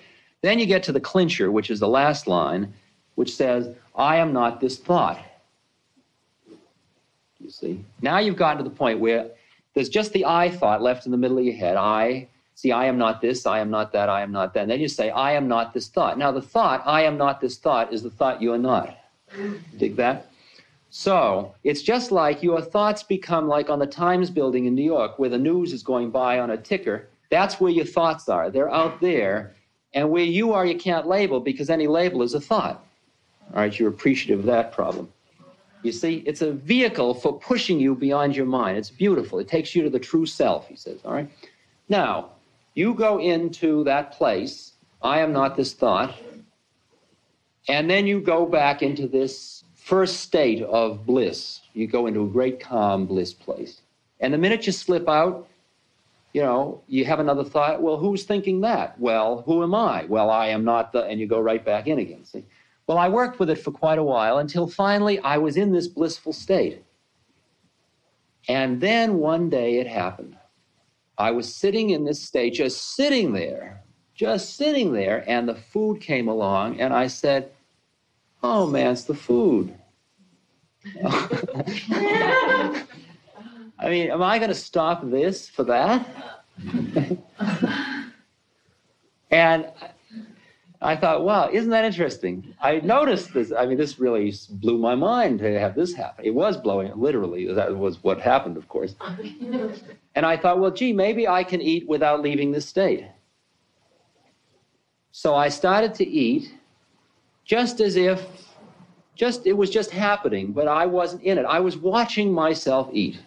Then 0.42 0.59
you 0.59 0.66
get 0.66 0.83
to 0.85 0.92
the 0.92 1.01
clincher, 1.01 1.51
which 1.53 1.70
is 1.70 1.81
the 1.81 1.88
last 1.88 2.27
line, 2.27 2.72
which 3.14 3.35
says, 3.35 3.75
I 3.94 4.16
am 4.16 4.33
not 4.33 4.61
this 4.61 4.77
thought. 4.77 5.20
You 7.40 7.51
see? 7.51 7.85
Now 8.03 8.18
you've 8.18 8.37
gotten 8.37 8.62
to 8.62 8.68
the 8.68 8.75
point 8.75 8.99
where 8.99 9.31
there's 9.76 9.90
just 9.90 10.14
the 10.14 10.24
I 10.24 10.48
thought 10.48 10.80
left 10.80 11.04
in 11.04 11.12
the 11.12 11.18
middle 11.18 11.36
of 11.36 11.44
your 11.44 11.54
head. 11.54 11.76
I, 11.76 12.28
see, 12.54 12.72
I 12.72 12.86
am 12.86 12.96
not 12.96 13.20
this, 13.20 13.44
I 13.44 13.58
am 13.60 13.70
not 13.70 13.92
that, 13.92 14.08
I 14.08 14.22
am 14.22 14.32
not 14.32 14.54
that. 14.54 14.62
And 14.62 14.70
then 14.70 14.80
you 14.80 14.88
say, 14.88 15.10
I 15.10 15.32
am 15.32 15.48
not 15.48 15.74
this 15.74 15.88
thought. 15.88 16.18
Now, 16.18 16.32
the 16.32 16.40
thought, 16.40 16.82
I 16.86 17.02
am 17.02 17.18
not 17.18 17.42
this 17.42 17.58
thought, 17.58 17.92
is 17.92 18.02
the 18.02 18.08
thought 18.08 18.40
you 18.40 18.54
are 18.54 18.58
not. 18.58 18.96
Dig 19.76 19.94
that? 19.96 20.30
So 20.88 21.54
it's 21.62 21.82
just 21.82 22.10
like 22.10 22.42
your 22.42 22.62
thoughts 22.62 23.02
become 23.02 23.48
like 23.48 23.68
on 23.68 23.78
the 23.78 23.86
Times 23.86 24.30
building 24.30 24.64
in 24.64 24.74
New 24.74 24.82
York, 24.82 25.18
where 25.18 25.28
the 25.28 25.36
news 25.36 25.74
is 25.74 25.82
going 25.82 26.10
by 26.10 26.40
on 26.40 26.52
a 26.52 26.56
ticker. 26.56 27.08
That's 27.30 27.60
where 27.60 27.70
your 27.70 27.84
thoughts 27.84 28.30
are. 28.30 28.48
They're 28.48 28.72
out 28.72 28.98
there. 29.02 29.54
And 29.92 30.08
where 30.08 30.24
you 30.24 30.54
are, 30.54 30.64
you 30.64 30.78
can't 30.78 31.06
label 31.06 31.38
because 31.38 31.68
any 31.68 31.86
label 31.86 32.22
is 32.22 32.32
a 32.32 32.40
thought. 32.40 32.82
All 33.52 33.60
right, 33.60 33.78
you're 33.78 33.90
appreciative 33.90 34.40
of 34.40 34.46
that 34.46 34.72
problem. 34.72 35.12
You 35.87 35.92
see, 35.92 36.25
it's 36.27 36.42
a 36.42 36.51
vehicle 36.51 37.14
for 37.14 37.38
pushing 37.38 37.79
you 37.79 37.94
beyond 37.94 38.35
your 38.35 38.44
mind. 38.44 38.77
It's 38.77 38.90
beautiful. 38.90 39.38
It 39.38 39.46
takes 39.46 39.72
you 39.72 39.85
to 39.85 39.90
the 39.90 40.01
true 40.01 40.27
self, 40.27 40.66
he 40.66 40.75
says. 40.75 40.99
All 41.05 41.12
right. 41.12 41.31
Now, 41.88 42.31
you 42.75 42.92
go 42.92 43.20
into 43.20 43.85
that 43.85 44.11
place, 44.11 44.72
I 45.01 45.20
am 45.20 45.33
not 45.33 45.57
this 45.57 45.72
thought, 45.75 46.12
and 47.68 47.88
then 47.88 48.05
you 48.05 48.20
go 48.20 48.46
back 48.46 48.83
into 48.83 49.07
this 49.07 49.62
first 49.77 50.22
state 50.22 50.61
of 50.62 51.07
bliss. 51.07 51.61
You 51.72 51.87
go 51.87 52.09
into 52.09 52.25
a 52.25 52.29
great 52.29 52.59
calm 52.59 53.07
bliss 53.07 53.33
place. 53.33 53.81
And 54.18 54.35
the 54.35 54.38
minute 54.38 54.66
you 54.66 54.72
slip 54.72 55.09
out, 55.09 55.46
you 56.33 56.42
know, 56.42 56.83
you 56.88 57.05
have 57.05 57.20
another 57.20 57.44
thought, 57.44 57.81
well, 57.81 57.96
who's 57.96 58.25
thinking 58.25 58.61
that? 58.62 58.99
Well, 58.99 59.42
who 59.46 59.62
am 59.62 59.75
I? 59.75 60.05
Well, 60.07 60.31
I 60.31 60.49
am 60.49 60.64
not 60.64 60.90
the, 60.90 61.05
and 61.05 61.20
you 61.20 61.29
go 61.29 61.40
right 61.40 61.64
back 61.64 61.87
in 61.87 62.01
again. 62.01 62.25
See? 62.25 62.44
Well, 62.87 62.99
I 62.99 63.09
worked 63.09 63.40
with 63.40 63.51
it 63.51 63.59
for 63.59 63.72
quite 63.72 63.99
a 63.99 64.03
while 64.03 64.38
until 64.38 64.68
finally 64.68 65.18
I 65.20 65.38
was 65.38 65.57
in 65.57 65.72
this 65.72 65.88
blissful 65.88 66.33
state. 66.33 66.85
And 68.49 68.81
then 68.81 69.18
one 69.18 69.51
day 69.51 69.79
it 69.79 69.88
happened. 69.88 70.37
I 71.18 71.33
was 71.33 71.53
sitting 71.53 71.90
in 71.90 72.05
this 72.05 72.22
state, 72.22 72.55
just 72.55 72.94
sitting 72.94 73.33
there, 73.33 73.83
just 74.14 74.57
sitting 74.57 74.92
there, 74.92 75.25
and 75.29 75.49
the 75.49 75.55
food 75.55 76.01
came 76.01 76.29
along, 76.29 76.81
and 76.81 76.94
I 76.94 77.09
said, 77.09 77.51
Oh 78.42 78.66
man, 78.66 78.92
it's 78.92 79.05
the 79.05 79.14
food. 79.14 79.75
I 83.79 83.90
mean, 83.90 84.11
am 84.11 84.22
I 84.22 84.38
going 84.38 84.51
to 84.51 84.55
stop 84.55 85.11
this 85.11 85.49
for 85.49 85.64
that? 85.64 86.09
and 89.31 89.66
I 90.80 90.94
thought, 90.94 91.24
wow, 91.24 91.48
isn't 91.50 91.70
that 91.70 91.84
interesting? 91.84 92.54
I 92.60 92.80
noticed 92.80 93.32
this. 93.32 93.50
I 93.50 93.64
mean, 93.66 93.78
this 93.78 93.98
really 93.98 94.34
blew 94.50 94.78
my 94.78 94.94
mind 94.94 95.38
to 95.38 95.58
have 95.58 95.74
this 95.74 95.94
happen. 95.94 96.24
It 96.24 96.34
was 96.34 96.56
blowing, 96.56 96.92
literally. 96.94 97.52
That 97.52 97.76
was 97.76 98.02
what 98.02 98.20
happened, 98.20 98.56
of 98.56 98.68
course. 98.68 98.94
and 100.14 100.26
I 100.26 100.36
thought, 100.36 100.60
well, 100.60 100.70
gee, 100.70 100.92
maybe 100.92 101.26
I 101.26 101.44
can 101.44 101.62
eat 101.62 101.88
without 101.88 102.20
leaving 102.20 102.52
this 102.52 102.68
state. 102.68 103.06
So 105.12 105.34
I 105.34 105.48
started 105.48 105.94
to 105.94 106.06
eat 106.06 106.54
just 107.44 107.80
as 107.80 107.96
if 107.96 108.22
just 109.14 109.46
it 109.46 109.54
was 109.54 109.70
just 109.70 109.90
happening, 109.90 110.52
but 110.52 110.68
I 110.68 110.84
wasn't 110.84 111.22
in 111.22 111.38
it. 111.38 111.44
I 111.44 111.60
was 111.60 111.78
watching 111.78 112.30
myself 112.30 112.90
eat. 112.92 113.18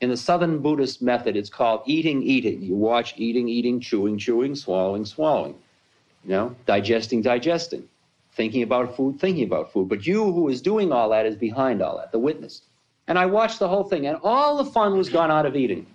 In 0.00 0.08
the 0.08 0.16
Southern 0.16 0.60
Buddhist 0.60 1.02
method, 1.02 1.36
it's 1.36 1.50
called 1.50 1.82
eating, 1.84 2.22
eating. 2.22 2.62
You 2.62 2.76
watch 2.76 3.14
eating, 3.16 3.48
eating, 3.48 3.80
chewing, 3.80 4.18
chewing, 4.18 4.54
swallowing, 4.54 5.04
swallowing 5.04 5.56
you 6.24 6.30
know, 6.30 6.54
digesting, 6.66 7.22
digesting, 7.22 7.88
thinking 8.32 8.62
about 8.62 8.96
food, 8.96 9.18
thinking 9.18 9.44
about 9.44 9.72
food. 9.72 9.88
But 9.88 10.06
you 10.06 10.32
who 10.32 10.48
is 10.48 10.60
doing 10.60 10.92
all 10.92 11.10
that 11.10 11.26
is 11.26 11.36
behind 11.36 11.82
all 11.82 11.96
that, 11.98 12.12
the 12.12 12.18
witness. 12.18 12.62
And 13.08 13.18
I 13.18 13.26
watched 13.26 13.58
the 13.58 13.68
whole 13.68 13.84
thing, 13.84 14.06
and 14.06 14.18
all 14.22 14.56
the 14.56 14.70
fun 14.70 14.96
was 14.96 15.08
gone 15.08 15.30
out 15.30 15.46
of 15.46 15.56
eating. 15.56 15.86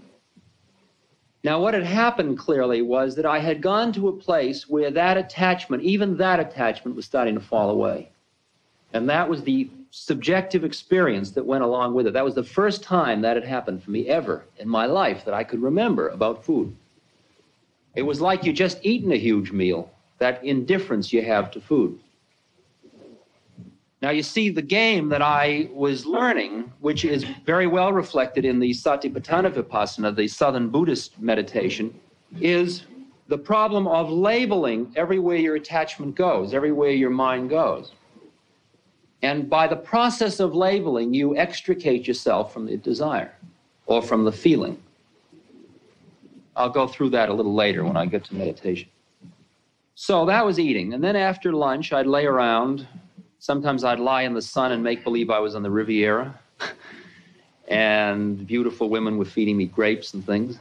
Now, 1.43 1.61
what 1.61 1.75
had 1.75 1.83
happened 1.83 2.39
clearly 2.39 2.81
was 2.81 3.15
that 3.15 3.25
I 3.25 3.38
had 3.38 3.61
gone 3.61 3.93
to 3.93 4.07
a 4.07 4.13
place 4.13 4.67
where 4.67 4.89
that 4.91 5.15
attachment, 5.15 5.83
even 5.83 6.17
that 6.17 6.39
attachment, 6.39 6.95
was 6.95 7.05
starting 7.05 7.35
to 7.35 7.39
fall 7.39 7.69
away. 7.69 8.09
And 8.93 9.07
that 9.09 9.29
was 9.29 9.43
the 9.43 9.69
subjective 9.91 10.63
experience 10.63 11.31
that 11.31 11.45
went 11.45 11.63
along 11.63 11.93
with 11.93 12.07
it. 12.07 12.13
That 12.13 12.25
was 12.25 12.35
the 12.35 12.43
first 12.43 12.81
time 12.81 13.21
that 13.21 13.38
had 13.38 13.45
happened 13.45 13.83
for 13.83 13.91
me 13.91 14.07
ever 14.09 14.43
in 14.57 14.67
my 14.67 14.88
life 14.88 15.23
that 15.23 15.33
I 15.33 15.43
could 15.43 15.61
remember 15.61 16.09
about 16.09 16.43
food. 16.43 16.75
It 17.93 18.01
was 18.01 18.19
like 18.19 18.43
you 18.43 18.51
just 18.51 18.79
eaten 18.81 19.11
a 19.11 19.17
huge 19.17 19.51
meal 19.51 19.91
that 20.19 20.43
indifference 20.43 21.12
you 21.12 21.21
have 21.23 21.51
to 21.51 21.62
food. 21.62 21.99
Now, 24.01 24.12
you 24.12 24.23
see, 24.23 24.49
the 24.49 24.62
game 24.62 25.10
that 25.10 25.21
I 25.21 25.69
was 25.73 26.06
learning, 26.06 26.71
which 26.80 27.06
is 27.06 27.23
very 27.45 27.65
well 27.65 27.91
reflected 27.91 28.45
in 28.45 28.60
the 28.60 28.71
Satipatthana 28.71 29.51
Vipassana, 29.51 30.15
the 30.15 30.28
Southern 30.28 30.69
Buddhist 30.69 31.19
meditation, 31.19 31.99
is 32.39 32.84
the 33.28 33.38
problem 33.38 33.88
of 33.88 34.12
labeling 34.12 34.91
everywhere 34.95 35.38
your 35.38 35.56
attachment 35.56 36.15
goes, 36.15 36.54
everywhere 36.54 36.91
your 36.91 37.10
mind 37.10 37.49
goes. 37.49 37.93
And 39.23 39.49
by 39.49 39.65
the 39.65 39.75
process 39.75 40.39
of 40.39 40.54
labeling, 40.54 41.13
you 41.13 41.36
extricate 41.36 42.08
yourself 42.08 42.54
from 42.54 42.67
the 42.67 42.78
desire 42.78 43.34
or 43.88 44.04
from 44.04 44.23
the 44.23 44.32
feeling. 44.32 44.78
I'll 46.56 46.69
go 46.69 46.88
through 46.88 47.10
that 47.12 47.30
a 47.30 47.34
little 47.34 47.56
later 47.56 47.84
when 47.84 47.97
I 47.97 48.06
get 48.06 48.23
to 48.25 48.36
meditation. 48.36 48.89
So 49.97 50.25
that 50.25 50.45
was 50.45 50.60
eating. 50.60 50.93
And 50.93 51.01
then 51.01 51.15
after 51.15 51.53
lunch, 51.53 51.93
I'd 51.93 52.05
lay 52.05 52.25
around. 52.25 52.86
Sometimes 53.39 53.86
I'd 53.86 53.99
lie 53.99 54.23
in 54.23 54.34
the 54.34 54.41
sun 54.41 54.73
and 54.73 54.84
make 54.84 55.05
believe 55.05 55.29
I 55.29 55.39
was 55.39 55.55
on 55.55 55.63
the 55.63 55.71
Riviera. 55.71 56.38
and 57.69 58.45
beautiful 58.45 58.89
women 58.89 59.17
were 59.17 59.23
feeding 59.23 59.55
me 59.55 59.67
grapes 59.67 60.13
and 60.13 60.25
things. 60.25 60.60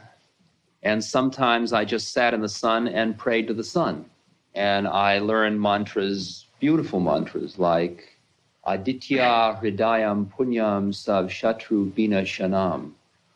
And 0.83 1.03
sometimes 1.03 1.73
I 1.73 1.83
just 1.83 2.13
sat 2.13 2.33
in 2.33 2.39
the 2.39 2.47
sun 2.47 2.87
and 2.87 3.17
prayed 3.17 3.47
to 3.47 3.53
the 3.53 3.63
sun. 3.63 4.05
And 4.53 4.87
I 4.87 5.19
learned 5.19 5.61
mantras, 5.61 6.45
beautiful 6.61 7.01
mantras 7.01 7.59
like 7.59 8.17
Aditya 8.65 9.59
Hridayam 9.61 10.31
Punyam 10.31 10.95
Sav 10.95 11.25
Shatru 11.25 11.93
Bina 11.93 12.21
Shanam. 12.21 12.91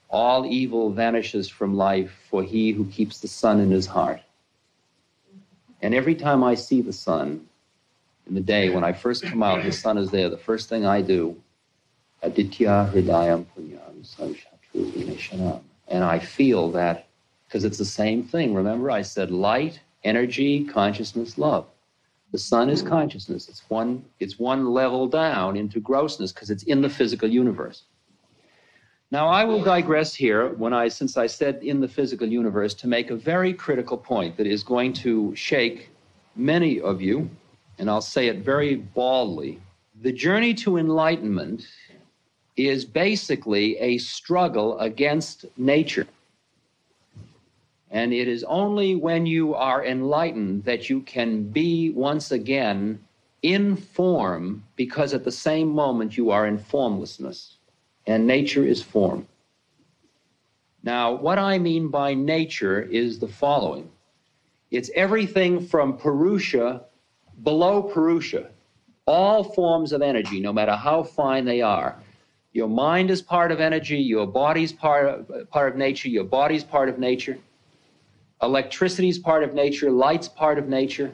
All 0.10 0.46
evil 0.46 0.92
vanishes 0.92 1.50
from 1.50 1.76
life 1.76 2.26
for 2.30 2.42
he 2.42 2.72
who 2.72 2.86
keeps 2.86 3.20
the 3.20 3.28
sun 3.28 3.60
in 3.60 3.70
his 3.70 3.86
heart. 3.86 4.22
And 5.82 5.94
every 5.94 6.16
time 6.16 6.44
I 6.44 6.56
see 6.56 6.82
the 6.82 6.94
sun 6.94 7.48
in 8.28 8.36
the 8.36 8.42
day 8.42 8.70
when 8.70 8.84
I 8.84 8.94
first 8.94 9.24
come 9.24 9.42
out, 9.44 9.64
the 9.64 9.72
sun 9.72 9.98
is 9.98 10.12
there. 10.12 10.30
The 10.30 10.38
first 10.38 10.70
thing 10.70 10.86
I 10.86 11.02
do, 11.02 11.42
Aditya 12.22 12.92
Hridayam 12.94 13.46
Punyam. 13.56 14.04
And 15.88 16.04
I 16.04 16.20
feel 16.20 16.72
that 16.72 17.08
because 17.48 17.64
it's 17.64 17.78
the 17.78 17.86
same 17.86 18.24
thing. 18.24 18.54
Remember, 18.54 18.92
I 18.92 19.02
said 19.02 19.32
light, 19.32 19.80
energy, 20.04 20.66
consciousness, 20.66 21.38
love. 21.38 21.66
The 22.32 22.38
sun 22.38 22.70
is 22.70 22.84
consciousness. 22.84 23.50
It's 23.50 23.64
one, 23.70 24.06
it's 24.20 24.38
one 24.38 24.68
level 24.72 25.08
down 25.08 25.58
into 25.58 25.80
grossness 25.80 26.32
because 26.32 26.52
it's 26.52 26.64
in 26.64 26.82
the 26.82 26.90
physical 26.90 27.28
universe. 27.28 27.84
Now, 29.12 29.28
I 29.28 29.44
will 29.44 29.64
digress 29.64 30.14
here 30.14 30.50
when 30.50 30.72
I, 30.72 30.88
since 30.88 31.18
I 31.18 31.26
said 31.26 31.64
in 31.64 31.80
the 31.80 31.88
physical 31.88 32.28
universe, 32.28 32.76
to 32.76 32.88
make 32.88 33.10
a 33.10 33.16
very 33.16 33.54
critical 33.54 33.98
point 33.98 34.38
that 34.38 34.46
is 34.46 34.64
going 34.64 34.94
to 34.94 35.36
shake 35.36 35.90
many 36.36 36.80
of 36.80 37.02
you, 37.02 37.28
and 37.80 37.90
I'll 37.90 38.02
say 38.02 38.28
it 38.28 38.46
very 38.46 38.76
baldly. 38.76 39.60
The 40.04 40.12
journey 40.12 40.54
to 40.56 40.78
enlightenment 40.78 41.66
is 42.56 42.86
basically 42.86 43.78
a 43.80 43.98
struggle 43.98 44.78
against 44.78 45.46
nature. 45.58 46.06
And 47.90 48.14
it 48.14 48.28
is 48.28 48.44
only 48.44 48.96
when 48.96 49.26
you 49.26 49.56
are 49.56 49.84
enlightened 49.84 50.66
that 50.66 50.88
you 50.88 51.02
can 51.02 51.46
be 51.46 51.90
once 51.90 52.32
again 52.32 53.04
in 53.42 53.76
form, 53.76 54.64
because 54.76 55.16
at 55.16 55.24
the 55.24 55.32
same 55.32 55.70
moment 55.70 56.16
you 56.16 56.30
are 56.30 56.46
in 56.46 56.60
formlessness 56.60 57.56
and 58.10 58.26
nature 58.26 58.66
is 58.66 58.82
form. 58.82 59.28
Now, 60.82 61.14
what 61.14 61.38
I 61.38 61.60
mean 61.60 61.90
by 61.90 62.16
nature 62.16 62.82
is 62.82 63.20
the 63.20 63.28
following 63.28 63.90
it's 64.72 64.90
everything 64.96 65.66
from 65.66 65.98
Purusha 65.98 66.86
below 67.44 67.84
Purusha, 67.84 68.50
all 69.06 69.44
forms 69.44 69.92
of 69.92 70.02
energy, 70.02 70.40
no 70.40 70.54
matter 70.54 70.76
how 70.76 71.02
fine 71.04 71.46
they 71.46 71.62
are. 71.62 71.96
Your 72.54 72.68
mind 72.68 73.10
is 73.12 73.22
part 73.22 73.52
of 73.52 73.60
energy, 73.60 73.98
your 73.98 74.28
body's 74.28 74.74
part 74.74 75.08
of, 75.08 75.50
part 75.50 75.72
of 75.72 75.78
nature, 75.78 76.10
your 76.10 76.24
body's 76.24 76.64
part 76.64 76.90
of 76.90 77.00
nature. 77.00 77.38
Electricity 78.42 79.10
is 79.10 79.20
part 79.20 79.44
of 79.44 79.54
nature, 79.54 79.92
light's 79.92 80.28
part 80.28 80.58
of 80.58 80.68
nature. 80.68 81.12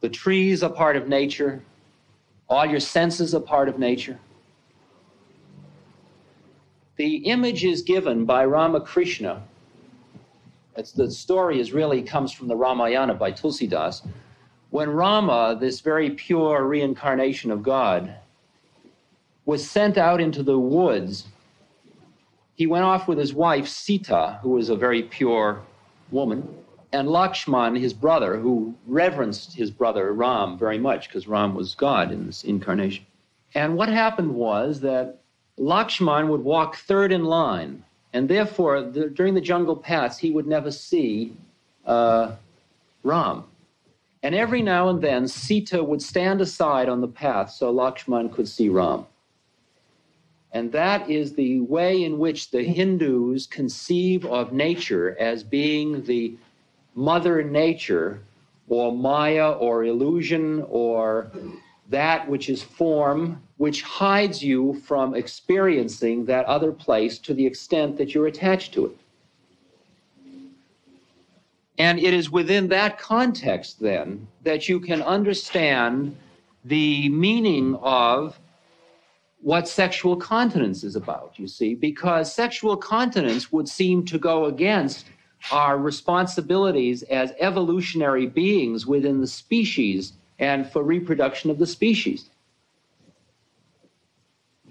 The 0.00 0.08
trees 0.08 0.62
are 0.62 0.70
part 0.70 0.96
of 0.96 1.08
nature. 1.08 1.60
All 2.48 2.66
your 2.66 2.80
senses 2.80 3.34
are 3.34 3.40
part 3.40 3.68
of 3.68 3.78
nature. 3.78 4.18
The 6.96 7.16
image 7.16 7.64
is 7.64 7.82
given 7.82 8.24
by 8.24 8.44
Ramakrishna. 8.44 9.42
It's, 10.76 10.92
the 10.92 11.10
story 11.10 11.60
is 11.60 11.72
really 11.72 12.02
comes 12.02 12.32
from 12.32 12.48
the 12.48 12.56
Ramayana 12.56 13.14
by 13.14 13.32
Tulsidas. 13.32 14.06
When 14.70 14.90
Rama, 14.90 15.56
this 15.58 15.80
very 15.80 16.10
pure 16.10 16.64
reincarnation 16.64 17.50
of 17.50 17.62
God, 17.62 18.14
was 19.44 19.68
sent 19.68 19.98
out 19.98 20.20
into 20.20 20.42
the 20.42 20.58
woods, 20.58 21.26
he 22.54 22.66
went 22.66 22.84
off 22.84 23.08
with 23.08 23.18
his 23.18 23.34
wife 23.34 23.66
Sita, 23.66 24.38
who 24.42 24.50
was 24.50 24.68
a 24.68 24.76
very 24.76 25.02
pure 25.02 25.62
woman, 26.10 26.46
and 26.92 27.08
Lakshman, 27.08 27.78
his 27.78 27.94
brother, 27.94 28.38
who 28.38 28.74
reverenced 28.86 29.54
his 29.54 29.70
brother 29.70 30.12
Ram 30.12 30.58
very 30.58 30.78
much 30.78 31.08
because 31.08 31.26
Ram 31.26 31.54
was 31.54 31.74
God 31.74 32.12
in 32.12 32.26
this 32.26 32.44
incarnation. 32.44 33.06
And 33.54 33.76
what 33.76 33.88
happened 33.88 34.34
was 34.34 34.80
that 34.80 35.21
Lakshman 35.58 36.28
would 36.28 36.42
walk 36.42 36.76
third 36.76 37.12
in 37.12 37.24
line, 37.24 37.84
and 38.12 38.28
therefore, 38.28 38.82
the, 38.82 39.08
during 39.08 39.34
the 39.34 39.40
jungle 39.40 39.76
paths, 39.76 40.18
he 40.18 40.30
would 40.30 40.46
never 40.46 40.70
see 40.70 41.36
uh, 41.86 42.32
Ram. 43.02 43.44
And 44.22 44.34
every 44.34 44.62
now 44.62 44.88
and 44.88 45.02
then, 45.02 45.26
Sita 45.26 45.82
would 45.82 46.00
stand 46.00 46.40
aside 46.40 46.88
on 46.88 47.00
the 47.00 47.08
path 47.08 47.50
so 47.50 47.72
Lakshman 47.72 48.32
could 48.32 48.48
see 48.48 48.68
Ram. 48.68 49.06
And 50.52 50.70
that 50.72 51.10
is 51.10 51.34
the 51.34 51.60
way 51.60 52.04
in 52.04 52.18
which 52.18 52.50
the 52.50 52.62
Hindus 52.62 53.46
conceive 53.46 54.24
of 54.26 54.52
nature 54.52 55.16
as 55.18 55.42
being 55.42 56.04
the 56.04 56.34
mother 56.94 57.42
nature, 57.42 58.20
or 58.68 58.92
Maya, 58.92 59.52
or 59.52 59.84
illusion, 59.84 60.64
or 60.68 61.30
that 61.92 62.26
which 62.28 62.48
is 62.48 62.62
form, 62.62 63.40
which 63.58 63.82
hides 63.82 64.42
you 64.42 64.80
from 64.86 65.14
experiencing 65.14 66.24
that 66.24 66.46
other 66.46 66.72
place 66.72 67.18
to 67.18 67.34
the 67.34 67.46
extent 67.46 67.98
that 67.98 68.14
you're 68.14 68.26
attached 68.26 68.72
to 68.72 68.86
it. 68.86 68.96
And 71.78 71.98
it 71.98 72.14
is 72.14 72.30
within 72.30 72.68
that 72.68 72.98
context, 72.98 73.78
then, 73.78 74.26
that 74.42 74.68
you 74.68 74.80
can 74.80 75.02
understand 75.02 76.16
the 76.64 77.08
meaning 77.10 77.76
of 77.82 78.38
what 79.42 79.68
sexual 79.68 80.16
continence 80.16 80.84
is 80.84 80.96
about, 80.96 81.34
you 81.36 81.46
see, 81.46 81.74
because 81.74 82.32
sexual 82.32 82.76
continence 82.76 83.52
would 83.52 83.68
seem 83.68 84.04
to 84.06 84.18
go 84.18 84.46
against 84.46 85.06
our 85.50 85.76
responsibilities 85.76 87.02
as 87.04 87.32
evolutionary 87.38 88.26
beings 88.26 88.86
within 88.86 89.20
the 89.20 89.26
species 89.26 90.14
and 90.42 90.68
for 90.68 90.82
reproduction 90.82 91.50
of 91.50 91.58
the 91.58 91.66
species. 91.66 92.28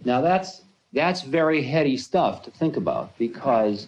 Now 0.03 0.19
that's 0.19 0.61
that's 0.91 1.21
very 1.21 1.63
heady 1.63 1.95
stuff 1.95 2.43
to 2.43 2.51
think 2.51 2.75
about 2.75 3.17
because 3.17 3.87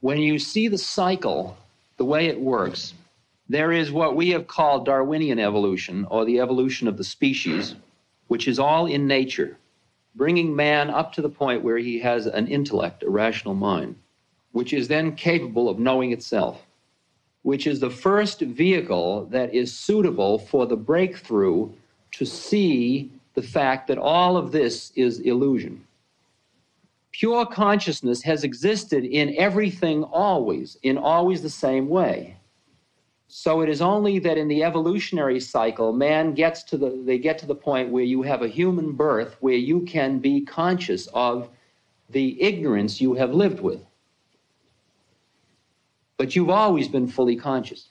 when 0.00 0.18
you 0.18 0.40
see 0.40 0.66
the 0.66 0.76
cycle, 0.76 1.56
the 1.98 2.04
way 2.04 2.26
it 2.26 2.40
works, 2.40 2.94
there 3.48 3.70
is 3.70 3.92
what 3.92 4.16
we 4.16 4.30
have 4.30 4.48
called 4.48 4.84
Darwinian 4.84 5.38
evolution 5.38 6.04
or 6.10 6.24
the 6.24 6.40
evolution 6.40 6.88
of 6.88 6.96
the 6.96 7.04
species, 7.04 7.76
which 8.26 8.48
is 8.48 8.58
all 8.58 8.86
in 8.86 9.06
nature, 9.06 9.56
bringing 10.16 10.56
man 10.56 10.90
up 10.90 11.12
to 11.12 11.22
the 11.22 11.28
point 11.28 11.62
where 11.62 11.78
he 11.78 12.00
has 12.00 12.26
an 12.26 12.48
intellect, 12.48 13.04
a 13.04 13.10
rational 13.10 13.54
mind, 13.54 13.94
which 14.50 14.72
is 14.72 14.88
then 14.88 15.14
capable 15.14 15.68
of 15.68 15.78
knowing 15.78 16.10
itself 16.10 16.66
which 17.42 17.66
is 17.66 17.80
the 17.80 17.90
first 17.90 18.40
vehicle 18.40 19.26
that 19.26 19.54
is 19.54 19.76
suitable 19.76 20.38
for 20.38 20.66
the 20.66 20.76
breakthrough 20.76 21.70
to 22.12 22.26
see 22.26 23.10
the 23.34 23.42
fact 23.42 23.86
that 23.88 23.98
all 23.98 24.36
of 24.36 24.52
this 24.52 24.92
is 24.96 25.20
illusion. 25.20 25.84
Pure 27.12 27.46
consciousness 27.46 28.22
has 28.22 28.44
existed 28.44 29.04
in 29.04 29.34
everything 29.36 30.04
always, 30.04 30.76
in 30.82 30.96
always 30.98 31.42
the 31.42 31.50
same 31.50 31.88
way. 31.88 32.36
So 33.32 33.60
it 33.60 33.68
is 33.68 33.80
only 33.80 34.18
that 34.20 34.38
in 34.38 34.48
the 34.48 34.64
evolutionary 34.64 35.38
cycle, 35.38 35.92
man 35.92 36.34
gets 36.34 36.64
to 36.64 36.76
the 36.76 37.00
they 37.04 37.16
get 37.16 37.38
to 37.38 37.46
the 37.46 37.54
point 37.54 37.90
where 37.90 38.02
you 38.02 38.22
have 38.22 38.42
a 38.42 38.48
human 38.48 38.92
birth 38.92 39.36
where 39.40 39.54
you 39.54 39.82
can 39.82 40.18
be 40.18 40.40
conscious 40.40 41.06
of 41.14 41.48
the 42.08 42.42
ignorance 42.42 43.00
you 43.00 43.14
have 43.14 43.32
lived 43.32 43.60
with. 43.60 43.84
But 46.20 46.36
you've 46.36 46.50
always 46.50 46.86
been 46.86 47.08
fully 47.08 47.34
conscious. 47.34 47.88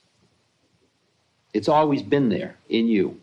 It's 1.56 1.68
always 1.68 2.04
been 2.04 2.30
there 2.30 2.58
in 2.70 2.88
you, 2.88 3.20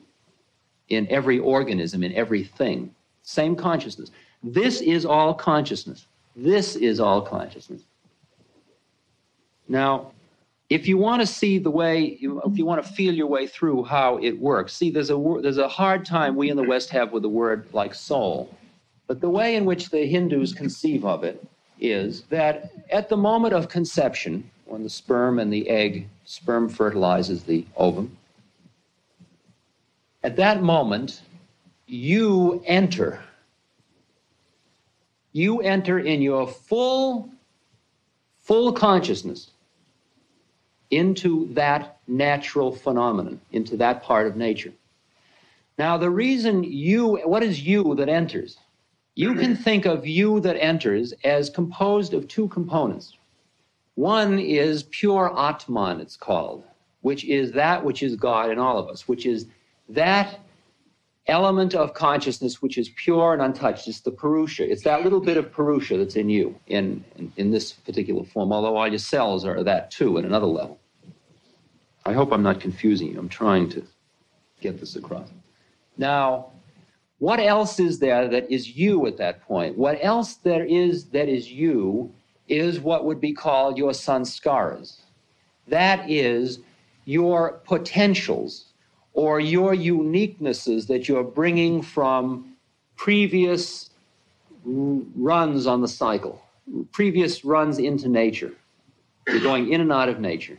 in 0.88 1.06
every 1.10 1.38
organism, 1.38 2.02
in 2.02 2.12
everything. 2.14 2.92
Same 3.22 3.54
consciousness. 3.54 4.10
This 4.42 4.80
is 4.80 5.06
all 5.06 5.32
consciousness. 5.32 6.06
This 6.34 6.74
is 6.74 6.98
all 6.98 7.22
consciousness. 7.22 7.82
Now, 9.68 10.10
if 10.70 10.88
you 10.88 10.98
want 10.98 11.22
to 11.22 11.26
see 11.28 11.58
the 11.58 11.70
way, 11.70 12.18
if 12.20 12.58
you 12.58 12.66
want 12.66 12.84
to 12.84 12.92
feel 12.92 13.14
your 13.14 13.28
way 13.28 13.46
through 13.46 13.84
how 13.84 14.16
it 14.16 14.36
works, 14.36 14.72
see, 14.72 14.90
there's 14.90 15.10
a 15.10 15.38
there's 15.40 15.58
a 15.58 15.68
hard 15.68 16.04
time 16.04 16.34
we 16.34 16.50
in 16.50 16.56
the 16.56 16.64
West 16.64 16.90
have 16.90 17.12
with 17.12 17.22
the 17.22 17.28
word 17.28 17.68
like 17.72 17.94
soul, 17.94 18.52
but 19.06 19.20
the 19.20 19.30
way 19.30 19.54
in 19.54 19.66
which 19.66 19.90
the 19.90 20.04
Hindus 20.04 20.52
conceive 20.52 21.04
of 21.04 21.22
it 21.22 21.46
is 21.78 22.22
that 22.22 22.72
at 22.90 23.08
the 23.08 23.16
moment 23.16 23.54
of 23.54 23.68
conception, 23.68 24.50
when 24.66 24.82
the 24.82 24.90
sperm 24.90 25.38
and 25.38 25.52
the 25.52 25.68
egg, 25.68 26.08
sperm 26.24 26.68
fertilizes 26.68 27.44
the 27.44 27.64
ovum, 27.76 28.16
at 30.22 30.36
that 30.36 30.62
moment, 30.62 31.22
you 31.86 32.62
enter. 32.66 33.22
You 35.32 35.60
enter 35.60 36.00
in 36.00 36.20
your 36.20 36.48
full, 36.48 37.30
full 38.38 38.72
consciousness 38.72 39.50
into 40.90 41.52
that 41.54 41.98
natural 42.08 42.72
phenomenon, 42.72 43.40
into 43.52 43.76
that 43.76 44.02
part 44.02 44.26
of 44.26 44.36
nature. 44.36 44.72
Now, 45.78 45.96
the 45.96 46.10
reason 46.10 46.64
you, 46.64 47.16
what 47.24 47.42
is 47.42 47.62
you 47.62 47.94
that 47.96 48.08
enters? 48.08 48.58
You 49.14 49.34
can 49.34 49.56
think 49.56 49.86
of 49.86 50.06
you 50.06 50.40
that 50.40 50.56
enters 50.56 51.12
as 51.24 51.50
composed 51.50 52.14
of 52.14 52.28
two 52.28 52.48
components. 52.48 53.15
One 53.96 54.38
is 54.38 54.84
pure 54.84 55.36
Atman, 55.36 56.00
it's 56.00 56.16
called, 56.16 56.64
which 57.00 57.24
is 57.24 57.52
that 57.52 57.82
which 57.82 58.02
is 58.02 58.14
God 58.14 58.50
in 58.50 58.58
all 58.58 58.78
of 58.78 58.88
us, 58.88 59.08
which 59.08 59.24
is 59.24 59.46
that 59.88 60.38
element 61.26 61.74
of 61.74 61.94
consciousness 61.94 62.60
which 62.60 62.76
is 62.76 62.90
pure 62.90 63.32
and 63.32 63.40
untouched. 63.40 63.88
It's 63.88 64.00
the 64.00 64.10
Purusha. 64.10 64.70
It's 64.70 64.84
that 64.84 65.02
little 65.02 65.20
bit 65.20 65.38
of 65.38 65.50
Purusha 65.50 65.96
that's 65.96 66.14
in 66.14 66.28
you 66.28 66.54
in, 66.66 67.04
in, 67.16 67.32
in 67.38 67.50
this 67.50 67.72
particular 67.72 68.22
form, 68.22 68.52
although 68.52 68.76
all 68.76 68.86
your 68.86 68.98
cells 68.98 69.46
are 69.46 69.64
that 69.64 69.90
too 69.90 70.18
at 70.18 70.26
another 70.26 70.46
level. 70.46 70.78
I 72.04 72.12
hope 72.12 72.32
I'm 72.32 72.42
not 72.42 72.60
confusing 72.60 73.08
you. 73.08 73.18
I'm 73.18 73.30
trying 73.30 73.70
to 73.70 73.82
get 74.60 74.78
this 74.78 74.94
across. 74.94 75.28
Now, 75.96 76.52
what 77.18 77.40
else 77.40 77.80
is 77.80 77.98
there 77.98 78.28
that 78.28 78.52
is 78.52 78.76
you 78.76 79.06
at 79.06 79.16
that 79.16 79.40
point? 79.40 79.78
What 79.78 79.98
else 80.02 80.34
there 80.34 80.66
is 80.66 81.06
that 81.06 81.30
is 81.30 81.50
you 81.50 82.14
is 82.48 82.80
what 82.80 83.04
would 83.04 83.20
be 83.20 83.32
called 83.32 83.78
your 83.78 83.92
sanskaras. 83.92 85.00
That 85.68 86.08
is 86.10 86.60
your 87.04 87.60
potentials 87.64 88.66
or 89.12 89.40
your 89.40 89.74
uniquenesses 89.74 90.86
that 90.86 91.08
you're 91.08 91.24
bringing 91.24 91.82
from 91.82 92.56
previous 92.96 93.90
runs 94.64 95.66
on 95.66 95.80
the 95.80 95.88
cycle, 95.88 96.42
previous 96.92 97.44
runs 97.44 97.78
into 97.78 98.08
nature. 98.08 98.52
You're 99.26 99.40
going 99.40 99.72
in 99.72 99.80
and 99.80 99.92
out 99.92 100.08
of 100.08 100.20
nature. 100.20 100.58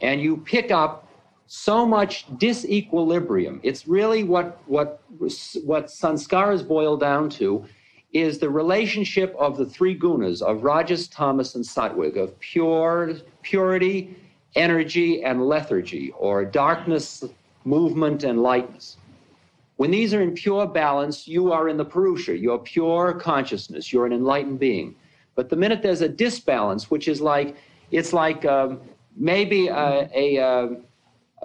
And 0.00 0.20
you 0.20 0.36
pick 0.38 0.70
up 0.70 1.08
so 1.46 1.86
much 1.86 2.26
disequilibrium. 2.38 3.60
It's 3.62 3.86
really 3.86 4.24
what, 4.24 4.60
what, 4.66 5.02
what 5.18 5.86
sanskaras 5.86 6.66
boil 6.66 6.96
down 6.96 7.30
to 7.30 7.64
is 8.14 8.38
the 8.38 8.48
relationship 8.48 9.34
of 9.38 9.58
the 9.58 9.66
three 9.66 9.98
gunas 9.98 10.40
of 10.40 10.62
rajas, 10.62 11.08
tamas, 11.08 11.56
and 11.56 11.64
sattvic, 11.64 12.16
of 12.16 12.38
pure, 12.38 13.14
purity, 13.42 14.16
energy, 14.54 15.24
and 15.24 15.42
lethargy, 15.46 16.12
or 16.16 16.44
darkness, 16.44 17.24
movement, 17.64 18.22
and 18.22 18.40
lightness. 18.40 18.96
When 19.76 19.90
these 19.90 20.14
are 20.14 20.22
in 20.22 20.32
pure 20.32 20.66
balance, 20.68 21.26
you 21.26 21.52
are 21.52 21.68
in 21.68 21.76
the 21.76 21.84
Purusha, 21.84 22.38
you're 22.38 22.58
pure 22.58 23.14
consciousness, 23.14 23.92
you're 23.92 24.06
an 24.06 24.12
enlightened 24.12 24.60
being. 24.60 24.94
But 25.34 25.48
the 25.48 25.56
minute 25.56 25.82
there's 25.82 26.00
a 26.00 26.08
disbalance, 26.08 26.92
which 26.92 27.08
is 27.08 27.20
like, 27.20 27.56
it's 27.90 28.12
like 28.12 28.44
um, 28.44 28.80
maybe 29.16 29.66
a, 29.66 30.08
a, 30.14 30.36
a 30.36 30.76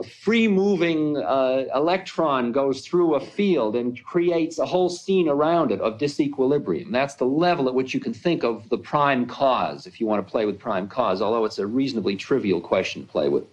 free 0.04 0.48
moving 0.48 1.18
uh, 1.18 1.66
electron 1.76 2.52
goes 2.52 2.82
through 2.82 3.16
a 3.16 3.20
field 3.20 3.76
and 3.76 4.02
creates 4.04 4.60
a 4.60 4.66
whole 4.66 4.90
scene 4.90 5.28
around 5.28 5.72
it 5.72 5.82
of 5.82 5.98
disequilibrium. 5.98 6.92
That's 6.92 7.16
the 7.16 7.26
level 7.26 7.68
at 7.68 7.74
which 7.74 7.94
you 7.94 8.00
can 8.00 8.14
think 8.14 8.44
of 8.44 8.68
the 8.70 8.78
prime 8.78 9.26
cause, 9.26 9.88
if 9.88 10.00
you 10.00 10.08
want 10.08 10.26
to 10.26 10.32
play 10.32 10.46
with 10.46 10.60
prime 10.60 10.88
cause, 10.88 11.22
although 11.22 11.46
it's 11.46 11.60
a 11.60 11.68
reasonably 11.68 12.16
trivial 12.16 12.62
question 12.62 13.06
to 13.06 13.12
play 13.12 13.30
with 13.30 13.46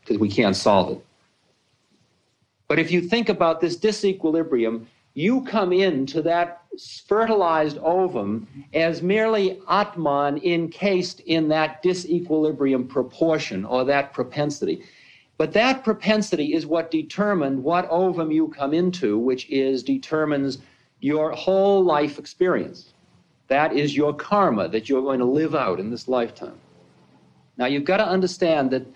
because 0.00 0.18
we 0.18 0.28
can't 0.28 0.56
solve 0.56 0.92
it. 0.92 1.04
But 2.68 2.78
if 2.78 2.90
you 2.90 3.00
think 3.00 3.28
about 3.28 3.60
this 3.60 3.76
disequilibrium, 3.76 4.86
you 5.14 5.42
come 5.42 5.72
into 5.72 6.22
that 6.22 6.62
fertilized 7.06 7.78
ovum 7.78 8.46
as 8.74 9.02
merely 9.02 9.60
Atman 9.68 10.38
encased 10.44 11.20
in 11.20 11.48
that 11.48 11.82
disequilibrium 11.82 12.88
proportion 12.88 13.64
or 13.64 13.84
that 13.84 14.12
propensity. 14.12 14.84
But 15.40 15.54
that 15.54 15.84
propensity 15.84 16.52
is 16.52 16.66
what 16.66 16.90
determined 16.90 17.64
what 17.64 17.88
ovum 17.88 18.30
you 18.30 18.48
come 18.48 18.74
into, 18.74 19.18
which 19.18 19.48
is 19.48 19.82
determines 19.82 20.58
your 21.00 21.30
whole 21.30 21.82
life 21.82 22.18
experience. 22.18 22.92
That 23.48 23.72
is 23.72 23.96
your 23.96 24.12
karma 24.12 24.68
that 24.68 24.90
you're 24.90 25.00
going 25.00 25.18
to 25.18 25.24
live 25.24 25.54
out 25.54 25.80
in 25.80 25.88
this 25.88 26.08
lifetime. 26.08 26.58
Now 27.56 27.64
you've 27.64 27.86
got 27.86 27.96
to 27.96 28.06
understand 28.06 28.70
that 28.72 28.86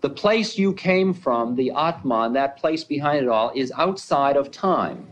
the 0.00 0.10
place 0.10 0.58
you 0.58 0.72
came 0.72 1.14
from, 1.14 1.54
the 1.54 1.70
Atman, 1.70 2.32
that 2.32 2.56
place 2.56 2.82
behind 2.82 3.22
it 3.22 3.28
all, 3.28 3.52
is 3.54 3.70
outside 3.78 4.36
of 4.36 4.50
time. 4.50 5.06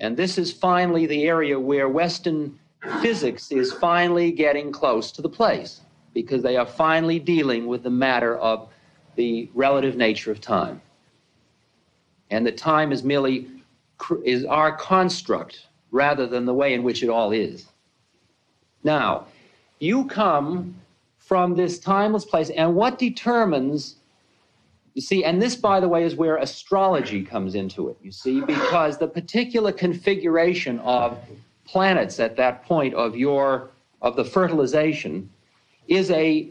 And 0.00 0.16
this 0.16 0.36
is 0.36 0.52
finally 0.52 1.06
the 1.06 1.28
area 1.28 1.60
where 1.60 1.88
Western 1.88 2.58
physics 3.00 3.52
is 3.52 3.72
finally 3.72 4.32
getting 4.32 4.72
close 4.72 5.12
to 5.12 5.22
the 5.22 5.28
place 5.28 5.82
because 6.12 6.42
they 6.42 6.56
are 6.56 6.66
finally 6.66 7.20
dealing 7.20 7.68
with 7.68 7.84
the 7.84 7.90
matter 7.90 8.36
of 8.38 8.68
the 9.16 9.50
relative 9.54 9.96
nature 9.96 10.30
of 10.30 10.40
time. 10.40 10.80
And 12.30 12.46
that 12.46 12.56
time 12.56 12.92
is 12.92 13.02
merely 13.02 13.48
is 14.24 14.44
our 14.44 14.76
construct 14.76 15.66
rather 15.90 16.26
than 16.26 16.46
the 16.46 16.54
way 16.54 16.74
in 16.74 16.82
which 16.82 17.02
it 17.02 17.08
all 17.08 17.32
is. 17.32 17.66
Now, 18.82 19.26
you 19.78 20.06
come 20.06 20.74
from 21.18 21.54
this 21.54 21.78
timeless 21.78 22.24
place. 22.24 22.50
And 22.50 22.74
what 22.74 22.98
determines, 22.98 23.96
you 24.94 25.02
see, 25.02 25.24
and 25.24 25.40
this, 25.40 25.54
by 25.54 25.80
the 25.80 25.88
way, 25.88 26.04
is 26.04 26.16
where 26.16 26.36
astrology 26.36 27.22
comes 27.22 27.54
into 27.54 27.88
it, 27.88 27.96
you 28.02 28.10
see, 28.10 28.40
because 28.40 28.98
the 28.98 29.06
particular 29.06 29.72
configuration 29.72 30.78
of 30.80 31.18
planets 31.64 32.18
at 32.18 32.36
that 32.36 32.64
point 32.64 32.94
of 32.94 33.16
your 33.16 33.70
of 34.02 34.16
the 34.16 34.24
fertilization 34.24 35.30
is 35.86 36.10
a 36.10 36.48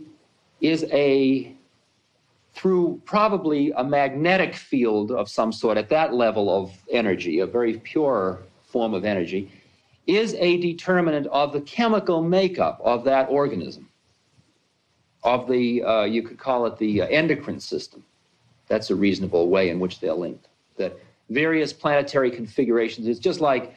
is 0.62 0.86
a 0.92 1.54
through 2.54 3.02
probably 3.06 3.72
a 3.72 3.84
magnetic 3.84 4.56
field 4.56 5.12
of 5.12 5.30
some 5.30 5.52
sort 5.52 5.78
at 5.78 5.90
that 5.90 6.14
level 6.14 6.50
of 6.50 6.72
energy, 6.92 7.40
a 7.40 7.46
very 7.46 7.78
pure 7.80 8.40
form 8.66 8.94
of 8.94 9.06
energy, 9.06 9.52
is 10.08 10.34
a 10.36 10.58
determinant 10.58 11.28
of 11.28 11.54
the 11.54 11.62
chemical 11.62 12.22
makeup 12.22 12.82
of 12.84 13.04
that 13.06 13.30
organism 13.30 13.88
of 15.24 15.48
the, 15.48 15.84
uh, 15.84 16.04
you 16.04 16.24
could 16.24 16.40
call 16.40 16.66
it 16.66 16.78
the 16.78 17.04
endocrine 17.04 17.60
system. 17.60 18.04
That's 18.68 18.90
a 18.90 18.96
reasonable 18.96 19.50
way 19.50 19.70
in 19.70 19.80
which 19.80 20.00
they're 20.00 20.14
linked. 20.14 20.48
That 20.78 20.98
various 21.30 21.72
planetary 21.72 22.32
configurations, 22.32 23.08
it's 23.08 23.20
just 23.20 23.40
like, 23.40 23.76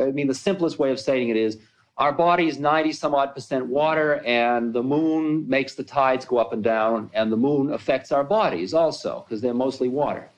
I 0.00 0.06
mean, 0.06 0.28
the 0.28 0.34
simplest 0.34 0.78
way 0.78 0.90
of 0.90 1.00
saying 1.00 1.28
it 1.30 1.36
is 1.36 1.58
our 1.96 2.12
body 2.12 2.48
is 2.48 2.58
90 2.58 2.92
some 2.92 3.14
odd 3.14 3.34
percent 3.34 3.66
water, 3.66 4.20
and 4.24 4.72
the 4.72 4.82
moon 4.82 5.48
makes 5.48 5.74
the 5.74 5.84
tides 5.84 6.24
go 6.24 6.38
up 6.38 6.52
and 6.52 6.62
down, 6.62 7.10
and 7.14 7.30
the 7.30 7.36
moon 7.36 7.72
affects 7.72 8.10
our 8.10 8.24
bodies 8.24 8.74
also, 8.74 9.24
because 9.24 9.40
they're 9.40 9.54
mostly 9.54 9.88
water. 9.88 10.28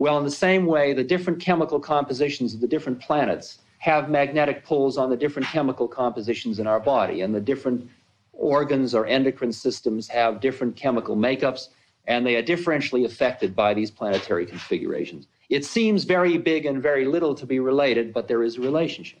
Well, 0.00 0.18
in 0.18 0.24
the 0.24 0.30
same 0.30 0.66
way, 0.66 0.92
the 0.92 1.04
different 1.04 1.40
chemical 1.40 1.78
compositions 1.78 2.54
of 2.54 2.60
the 2.60 2.68
different 2.68 3.00
planets 3.00 3.58
have 3.78 4.10
magnetic 4.10 4.64
pulls 4.64 4.98
on 4.98 5.08
the 5.08 5.16
different 5.16 5.46
chemical 5.48 5.86
compositions 5.86 6.58
in 6.58 6.66
our 6.66 6.80
body, 6.80 7.20
and 7.20 7.32
the 7.32 7.40
different 7.40 7.88
organs 8.32 8.94
or 8.94 9.06
endocrine 9.06 9.52
systems 9.52 10.08
have 10.08 10.40
different 10.40 10.74
chemical 10.74 11.16
makeups, 11.16 11.68
and 12.08 12.26
they 12.26 12.34
are 12.34 12.42
differentially 12.42 13.04
affected 13.04 13.54
by 13.54 13.72
these 13.72 13.90
planetary 13.90 14.46
configurations. 14.46 15.28
It 15.48 15.64
seems 15.64 16.04
very 16.04 16.38
big 16.38 16.66
and 16.66 16.82
very 16.82 17.04
little 17.04 17.34
to 17.36 17.46
be 17.46 17.60
related, 17.60 18.12
but 18.12 18.26
there 18.26 18.42
is 18.42 18.56
a 18.56 18.60
relationship. 18.60 19.20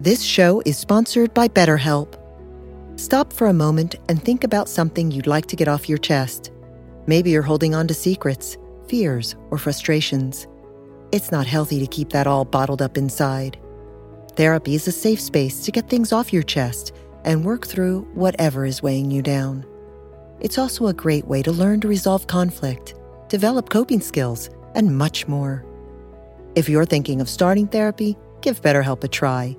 This 0.00 0.22
show 0.22 0.62
is 0.64 0.78
sponsored 0.78 1.34
by 1.34 1.46
BetterHelp. 1.46 2.14
Stop 2.98 3.34
for 3.34 3.48
a 3.48 3.52
moment 3.52 3.96
and 4.08 4.22
think 4.22 4.44
about 4.44 4.66
something 4.66 5.10
you'd 5.10 5.26
like 5.26 5.44
to 5.48 5.56
get 5.56 5.68
off 5.68 5.90
your 5.90 5.98
chest. 5.98 6.52
Maybe 7.06 7.28
you're 7.28 7.42
holding 7.42 7.74
on 7.74 7.86
to 7.86 7.92
secrets, 7.92 8.56
fears, 8.88 9.36
or 9.50 9.58
frustrations. 9.58 10.46
It's 11.12 11.30
not 11.30 11.46
healthy 11.46 11.78
to 11.80 11.86
keep 11.86 12.08
that 12.10 12.26
all 12.26 12.46
bottled 12.46 12.80
up 12.80 12.96
inside. 12.96 13.58
Therapy 14.36 14.74
is 14.74 14.88
a 14.88 14.92
safe 14.92 15.20
space 15.20 15.62
to 15.66 15.70
get 15.70 15.90
things 15.90 16.14
off 16.14 16.32
your 16.32 16.44
chest 16.44 16.94
and 17.26 17.44
work 17.44 17.66
through 17.66 18.08
whatever 18.14 18.64
is 18.64 18.82
weighing 18.82 19.10
you 19.10 19.20
down. 19.20 19.66
It's 20.40 20.56
also 20.56 20.86
a 20.86 20.94
great 20.94 21.26
way 21.26 21.42
to 21.42 21.52
learn 21.52 21.82
to 21.82 21.88
resolve 21.88 22.26
conflict, 22.26 22.94
develop 23.28 23.68
coping 23.68 24.00
skills, 24.00 24.48
and 24.74 24.96
much 24.96 25.28
more. 25.28 25.62
If 26.54 26.70
you're 26.70 26.86
thinking 26.86 27.20
of 27.20 27.28
starting 27.28 27.66
therapy, 27.66 28.16
give 28.40 28.62
BetterHelp 28.62 29.04
a 29.04 29.08
try. 29.08 29.58